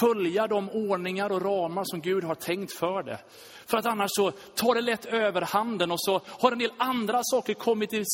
följa 0.00 0.46
de 0.46 0.70
ordningar 0.70 1.32
och 1.32 1.42
ramar 1.42 1.84
som 1.84 2.00
Gud 2.00 2.24
har 2.24 2.34
tänkt 2.34 2.72
för 2.72 3.02
det. 3.02 3.18
För 3.66 3.78
att 3.78 3.86
annars 3.86 4.10
så 4.12 4.30
tar 4.30 4.74
det 4.74 4.80
lätt 4.80 5.06
överhanden 5.06 5.90
och 5.90 6.00
så 6.00 6.20
har 6.26 6.52
en 6.52 6.58
del 6.58 6.72
andra 6.76 7.20
saker 7.22 7.54
kommit 7.54 7.92
i, 7.92 8.04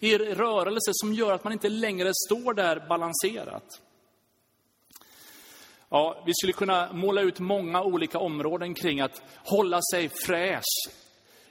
i 0.00 0.18
rörelse 0.18 0.90
som 0.92 1.14
gör 1.14 1.32
att 1.32 1.44
man 1.44 1.52
inte 1.52 1.68
längre 1.68 2.12
står 2.14 2.54
där 2.54 2.86
balanserat. 2.88 3.80
Ja, 5.88 6.22
vi 6.26 6.32
skulle 6.34 6.52
kunna 6.52 6.92
måla 6.92 7.20
ut 7.20 7.40
många 7.40 7.82
olika 7.82 8.18
områden 8.18 8.74
kring 8.74 9.00
att 9.00 9.22
hålla 9.36 9.80
sig 9.92 10.08
fräsch 10.08 10.90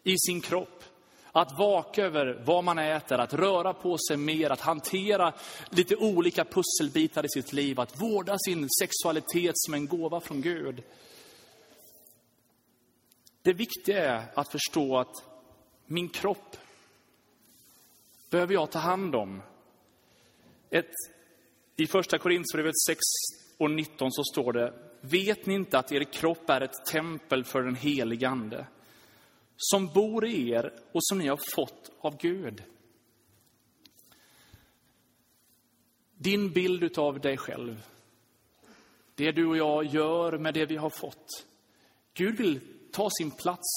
i 0.03 0.15
sin 0.17 0.41
kropp. 0.41 0.83
Att 1.31 1.59
vaka 1.59 2.03
över 2.03 2.43
vad 2.45 2.63
man 2.63 2.79
äter, 2.79 3.17
att 3.17 3.33
röra 3.33 3.73
på 3.73 3.97
sig 3.97 4.17
mer, 4.17 4.49
att 4.49 4.61
hantera 4.61 5.33
lite 5.69 5.95
olika 5.95 6.45
pusselbitar 6.45 7.25
i 7.25 7.29
sitt 7.29 7.53
liv, 7.53 7.79
att 7.79 8.01
vårda 8.01 8.37
sin 8.37 8.67
sexualitet 8.79 9.53
som 9.55 9.73
en 9.73 9.87
gåva 9.87 10.19
från 10.19 10.41
Gud. 10.41 10.83
Det 13.41 13.53
viktiga 13.53 14.05
är 14.05 14.23
att 14.35 14.51
förstå 14.51 14.97
att 14.97 15.13
min 15.85 16.09
kropp 16.09 16.57
behöver 18.29 18.53
jag 18.53 18.71
ta 18.71 18.79
hand 18.79 19.15
om. 19.15 19.41
Ett, 20.69 20.91
I 21.75 21.87
första 21.87 22.17
Korinthierbrevet 22.17 22.79
6 22.87 22.99
och 23.57 23.71
19 23.71 24.11
så 24.11 24.23
står 24.23 24.53
det, 24.53 24.73
vet 25.01 25.45
ni 25.45 25.53
inte 25.53 25.79
att 25.79 25.91
er 25.91 26.03
kropp 26.03 26.49
är 26.49 26.61
ett 26.61 26.85
tempel 26.91 27.43
för 27.43 27.61
den 27.61 27.75
helige 27.75 28.29
Ande? 28.29 28.65
som 29.59 29.87
bor 29.87 30.25
i 30.25 30.49
er 30.49 30.73
och 30.91 31.03
som 31.03 31.17
ni 31.17 31.27
har 31.27 31.39
fått 31.55 31.91
av 31.99 32.17
Gud. 32.17 32.63
Din 36.15 36.51
bild 36.51 36.97
av 36.97 37.19
dig 37.19 37.37
själv, 37.37 37.85
det 39.15 39.31
du 39.31 39.45
och 39.45 39.57
jag 39.57 39.85
gör 39.85 40.37
med 40.37 40.53
det 40.53 40.65
vi 40.65 40.77
har 40.77 40.89
fått. 40.89 41.45
Gud 42.13 42.37
vill 42.37 42.59
ta 42.91 43.09
sin 43.09 43.31
plats 43.31 43.67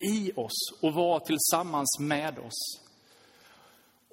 i 0.00 0.32
oss 0.36 0.82
och 0.82 0.94
vara 0.94 1.20
tillsammans 1.20 1.98
med 2.00 2.38
oss. 2.38 2.83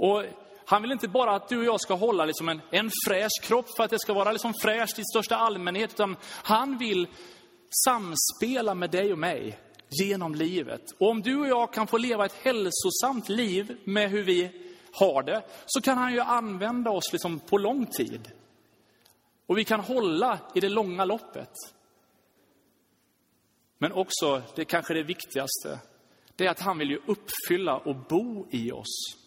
Och 0.01 0.23
han 0.65 0.81
vill 0.81 0.91
inte 0.91 1.07
bara 1.07 1.35
att 1.35 1.49
du 1.49 1.57
och 1.57 1.65
jag 1.65 1.81
ska 1.81 1.93
hålla 1.93 2.25
liksom 2.25 2.49
en, 2.49 2.61
en 2.71 2.91
fräsch 3.07 3.41
kropp 3.43 3.65
för 3.77 3.83
att 3.83 3.89
det 3.89 3.99
ska 3.99 4.13
vara 4.13 4.31
liksom 4.31 4.53
fräscht 4.53 4.99
i 4.99 5.03
största 5.03 5.35
allmänhet, 5.35 5.93
utan 5.93 6.15
han 6.23 6.77
vill 6.77 7.07
samspela 7.85 8.75
med 8.75 8.91
dig 8.91 9.11
och 9.11 9.19
mig 9.19 9.59
genom 9.89 10.35
livet. 10.35 10.81
Och 10.99 11.09
om 11.09 11.21
du 11.21 11.39
och 11.39 11.47
jag 11.47 11.73
kan 11.73 11.87
få 11.87 11.97
leva 11.97 12.25
ett 12.25 12.33
hälsosamt 12.33 13.29
liv 13.29 13.77
med 13.83 14.09
hur 14.09 14.23
vi 14.23 14.51
har 14.93 15.23
det, 15.23 15.43
så 15.65 15.81
kan 15.81 15.97
han 15.97 16.13
ju 16.13 16.19
använda 16.19 16.91
oss 16.91 17.11
liksom 17.11 17.39
på 17.39 17.57
lång 17.57 17.85
tid. 17.85 18.31
Och 19.45 19.57
vi 19.57 19.63
kan 19.63 19.79
hålla 19.79 20.39
i 20.55 20.59
det 20.59 20.69
långa 20.69 21.05
loppet. 21.05 21.53
Men 23.77 23.91
också, 23.91 24.41
det 24.55 24.65
kanske 24.65 24.93
det 24.93 25.03
viktigaste, 25.03 25.79
det 26.35 26.45
är 26.45 26.49
att 26.49 26.59
han 26.59 26.77
vill 26.77 26.89
ju 26.89 26.99
uppfylla 27.05 27.77
och 27.77 27.95
bo 27.95 28.47
i 28.51 28.71
oss. 28.71 29.20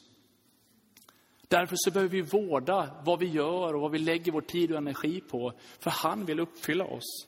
Därför 1.54 1.76
så 1.78 1.90
behöver 1.90 2.10
vi 2.10 2.20
vårda 2.20 2.90
vad 3.04 3.18
vi 3.18 3.26
gör 3.26 3.74
och 3.74 3.80
vad 3.80 3.90
vi 3.90 3.98
lägger 3.98 4.32
vår 4.32 4.40
tid 4.40 4.72
och 4.72 4.78
energi 4.78 5.20
på, 5.20 5.52
för 5.78 5.90
han 5.90 6.24
vill 6.24 6.40
uppfylla 6.40 6.84
oss. 6.84 7.26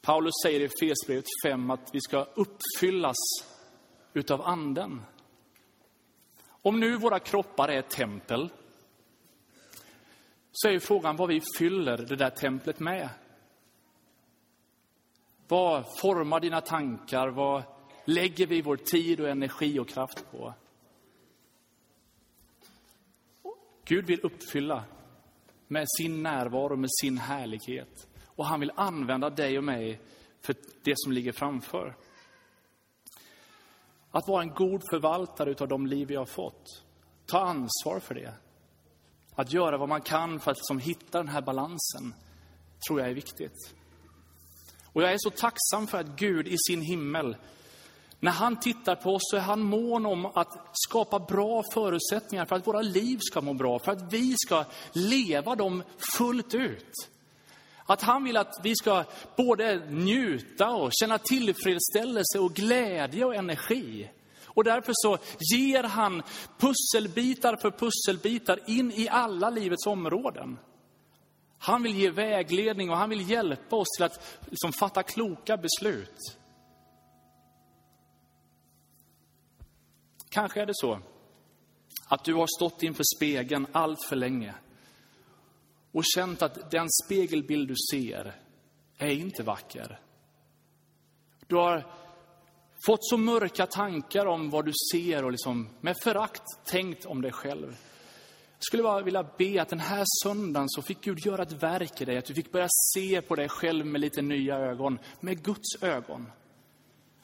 Paulus 0.00 0.32
säger 0.42 0.60
i 0.60 0.64
Efesierbrevet 0.64 1.24
5 1.44 1.70
att 1.70 1.90
vi 1.92 2.00
ska 2.00 2.26
uppfyllas 2.34 3.16
utav 4.12 4.42
anden. 4.42 5.02
Om 6.48 6.80
nu 6.80 6.96
våra 6.96 7.18
kroppar 7.18 7.68
är 7.68 7.78
ett 7.78 7.90
tempel, 7.90 8.48
så 10.52 10.68
är 10.68 10.78
frågan 10.78 11.16
vad 11.16 11.28
vi 11.28 11.42
fyller 11.58 11.96
det 11.96 12.16
där 12.16 12.30
templet 12.30 12.80
med. 12.80 13.08
Vad 15.48 15.84
formar 16.00 16.40
dina 16.40 16.60
tankar? 16.60 17.28
Vad 17.28 17.62
lägger 18.04 18.46
vi 18.46 18.62
vår 18.62 18.76
tid 18.76 19.20
och 19.20 19.28
energi 19.28 19.78
och 19.78 19.88
kraft 19.88 20.24
på? 20.30 20.54
Gud 23.84 24.06
vill 24.06 24.20
uppfylla 24.22 24.84
med 25.68 25.86
sin 25.98 26.22
närvaro, 26.22 26.76
med 26.76 26.90
sin 27.00 27.18
härlighet. 27.18 28.08
Och 28.26 28.46
han 28.46 28.60
vill 28.60 28.72
använda 28.76 29.30
dig 29.30 29.58
och 29.58 29.64
mig 29.64 30.00
för 30.40 30.54
det 30.82 30.94
som 30.96 31.12
ligger 31.12 31.32
framför. 31.32 31.96
Att 34.10 34.28
vara 34.28 34.42
en 34.42 34.54
god 34.54 34.82
förvaltare 34.90 35.54
av 35.60 35.68
de 35.68 35.86
liv 35.86 36.08
vi 36.08 36.16
har 36.16 36.24
fått. 36.24 36.82
Ta 37.26 37.38
ansvar 37.40 38.00
för 38.00 38.14
det. 38.14 38.34
Att 39.34 39.52
göra 39.52 39.78
vad 39.78 39.88
man 39.88 40.00
kan 40.00 40.40
för 40.40 40.50
att 40.50 40.56
liksom 40.56 40.78
hitta 40.78 41.18
den 41.18 41.28
här 41.28 41.42
balansen 41.42 42.14
tror 42.86 43.00
jag 43.00 43.10
är 43.10 43.14
viktigt. 43.14 43.74
Och 44.92 45.02
jag 45.02 45.12
är 45.12 45.18
så 45.18 45.30
tacksam 45.30 45.86
för 45.86 45.98
att 45.98 46.18
Gud 46.18 46.48
i 46.48 46.56
sin 46.68 46.80
himmel, 46.82 47.36
när 48.20 48.32
han 48.32 48.60
tittar 48.60 48.94
på 48.94 49.14
oss 49.14 49.22
så 49.30 49.36
är 49.36 49.40
han 49.40 49.60
mån 49.60 50.06
om 50.06 50.26
att 50.26 50.70
skapa 50.72 51.18
bra 51.18 51.62
förutsättningar 51.74 52.46
för 52.46 52.56
att 52.56 52.66
våra 52.66 52.82
liv 52.82 53.18
ska 53.20 53.40
må 53.40 53.54
bra, 53.54 53.78
för 53.78 53.92
att 53.92 54.12
vi 54.12 54.34
ska 54.36 54.64
leva 54.92 55.54
dem 55.54 55.82
fullt 56.16 56.54
ut. 56.54 57.08
Att 57.86 58.02
han 58.02 58.24
vill 58.24 58.36
att 58.36 58.60
vi 58.62 58.76
ska 58.76 59.04
både 59.36 59.86
njuta 59.90 60.70
och 60.70 60.90
känna 61.00 61.18
tillfredsställelse 61.18 62.38
och 62.38 62.54
glädje 62.54 63.24
och 63.24 63.34
energi. 63.34 64.10
Och 64.44 64.64
därför 64.64 64.92
så 64.94 65.18
ger 65.54 65.82
han 65.82 66.22
pusselbitar 66.58 67.56
för 67.56 67.70
pusselbitar 67.70 68.60
in 68.66 68.92
i 68.92 69.08
alla 69.08 69.50
livets 69.50 69.86
områden. 69.86 70.58
Han 71.58 71.82
vill 71.82 71.96
ge 71.96 72.10
vägledning 72.10 72.90
och 72.90 72.96
han 72.96 73.10
vill 73.10 73.30
hjälpa 73.30 73.76
oss 73.76 73.88
till 73.96 74.04
att 74.04 74.38
liksom 74.50 74.72
fatta 74.72 75.02
kloka 75.02 75.56
beslut. 75.56 76.38
Kanske 80.34 80.62
är 80.62 80.66
det 80.66 80.74
så 80.74 81.00
att 82.08 82.24
du 82.24 82.34
har 82.34 82.46
stått 82.56 82.82
inför 82.82 83.04
spegeln 83.16 83.66
allt 83.72 84.02
för 84.02 84.16
länge 84.16 84.54
och 85.92 86.02
känt 86.04 86.42
att 86.42 86.70
den 86.70 86.88
spegelbild 87.06 87.68
du 87.68 87.74
ser 87.92 88.34
är 88.98 89.10
inte 89.10 89.42
vacker. 89.42 90.00
Du 91.46 91.56
har 91.56 91.86
fått 92.86 93.04
så 93.04 93.16
mörka 93.16 93.66
tankar 93.66 94.26
om 94.26 94.50
vad 94.50 94.64
du 94.64 94.72
ser 94.92 95.24
och 95.24 95.32
liksom 95.32 95.68
med 95.80 95.96
förakt 96.02 96.42
tänkt 96.64 97.06
om 97.06 97.22
dig 97.22 97.32
själv. 97.32 97.76
Jag 98.56 98.64
skulle 98.64 98.82
bara 98.82 99.02
vilja 99.02 99.28
be 99.38 99.62
att 99.62 99.68
den 99.68 99.80
här 99.80 100.04
söndagen 100.22 100.68
så 100.68 100.82
fick 100.82 101.00
Gud 101.00 101.26
göra 101.26 101.42
ett 101.42 101.62
verk 101.62 102.00
i 102.00 102.04
dig, 102.04 102.16
att 102.16 102.24
du 102.24 102.34
fick 102.34 102.52
börja 102.52 102.68
se 102.94 103.22
på 103.22 103.34
dig 103.34 103.48
själv 103.48 103.86
med 103.86 104.00
lite 104.00 104.22
nya 104.22 104.56
ögon, 104.56 104.98
med 105.20 105.44
Guds 105.44 105.82
ögon. 105.82 106.30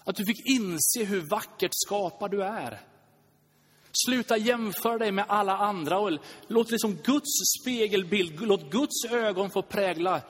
Att 0.04 0.16
du 0.16 0.24
fick 0.24 0.46
inse 0.46 1.04
hur 1.04 1.20
vackert 1.20 1.70
skapad 1.72 2.30
du 2.30 2.42
är. 2.42 2.89
Sluta 3.92 4.36
jämföra 4.36 4.98
dig 4.98 5.12
med 5.12 5.24
alla 5.28 5.56
andra 5.56 5.98
och 5.98 6.18
låt 6.46 6.70
liksom 6.70 6.94
Guds 6.94 7.60
spegelbild, 7.60 8.40
låt 8.40 8.70
Guds 8.70 9.04
ögon 9.10 9.50
få 9.50 9.62
prägla 9.62 10.22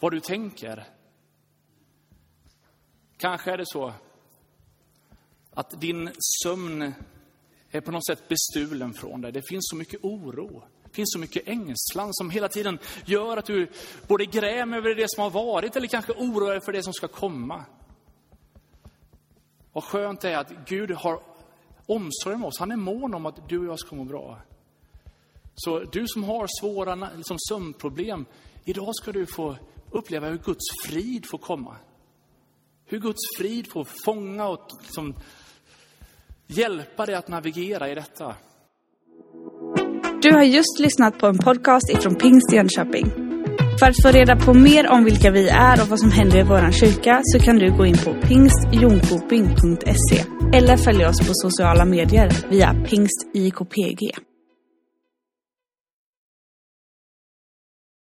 vad 0.00 0.12
du 0.12 0.20
tänker. 0.20 0.84
Kanske 3.16 3.52
är 3.52 3.58
det 3.58 3.66
så 3.66 3.92
att 5.54 5.80
din 5.80 6.10
sömn 6.42 6.94
är 7.70 7.80
på 7.80 7.90
något 7.90 8.06
sätt 8.06 8.28
bestulen 8.28 8.94
från 8.94 9.20
dig. 9.20 9.32
Det 9.32 9.42
finns 9.48 9.68
så 9.68 9.76
mycket 9.76 10.04
oro. 10.04 10.62
Det 10.84 10.94
finns 10.94 11.12
så 11.12 11.18
mycket 11.18 11.48
ängslan 11.48 12.08
som 12.12 12.30
hela 12.30 12.48
tiden 12.48 12.78
gör 13.04 13.36
att 13.36 13.46
du 13.46 13.68
både 14.08 14.26
grämer 14.26 14.76
över 14.76 14.94
det 14.94 15.10
som 15.10 15.22
har 15.22 15.30
varit 15.30 15.76
eller 15.76 15.88
kanske 15.88 16.12
oroar 16.12 16.50
dig 16.50 16.60
för 16.60 16.72
det 16.72 16.82
som 16.82 16.92
ska 16.92 17.08
komma. 17.08 17.64
Vad 19.72 19.84
skönt 19.84 20.20
det 20.20 20.30
är 20.30 20.38
att 20.38 20.52
Gud 20.66 20.90
har 20.90 21.35
omsorg 21.86 22.34
om 22.34 22.44
oss. 22.44 22.58
Han 22.58 22.70
är 22.70 22.76
mån 22.76 23.14
om 23.14 23.26
att 23.26 23.48
du 23.48 23.58
och 23.58 23.66
jag 23.66 23.78
ska 23.78 23.96
må 23.96 24.04
bra. 24.04 24.38
Så 25.54 25.78
du 25.78 26.04
som 26.06 26.24
har 26.24 26.46
svåra 26.60 27.08
liksom, 27.16 27.36
sömnproblem, 27.48 28.24
idag 28.64 28.94
ska 28.94 29.12
du 29.12 29.26
få 29.26 29.56
uppleva 29.90 30.28
hur 30.28 30.38
Guds 30.38 30.64
frid 30.86 31.26
får 31.30 31.38
komma. 31.38 31.76
Hur 32.84 32.98
Guds 32.98 33.36
frid 33.38 33.72
får 33.72 33.86
fånga 34.04 34.48
och 34.48 34.68
liksom, 34.82 35.14
hjälpa 36.46 37.06
dig 37.06 37.14
att 37.14 37.28
navigera 37.28 37.90
i 37.90 37.94
detta. 37.94 38.34
Du 40.22 40.32
har 40.32 40.42
just 40.42 40.78
lyssnat 40.78 41.18
på 41.18 41.26
en 41.26 41.38
podcast 41.38 41.90
ifrån 41.90 42.14
Pingst 42.14 42.52
Jönköping. 42.52 43.26
För 43.78 43.86
att 43.86 44.02
få 44.02 44.08
reda 44.08 44.36
på 44.36 44.54
mer 44.54 44.88
om 44.88 45.04
vilka 45.04 45.30
vi 45.30 45.48
är 45.48 45.82
och 45.82 45.88
vad 45.88 46.00
som 46.00 46.10
händer 46.10 46.38
i 46.38 46.42
vår 46.42 46.72
kyrka 46.72 47.20
så 47.22 47.38
kan 47.38 47.56
du 47.56 47.76
gå 47.76 47.86
in 47.86 47.96
på 48.04 48.14
pingstjonkoping.se 48.14 50.35
eller 50.52 50.76
följ 50.76 51.06
oss 51.06 51.18
på 51.18 51.32
sociala 51.34 51.84
medier 51.84 52.30
via 52.50 52.74
pingstikpg. 52.74 54.00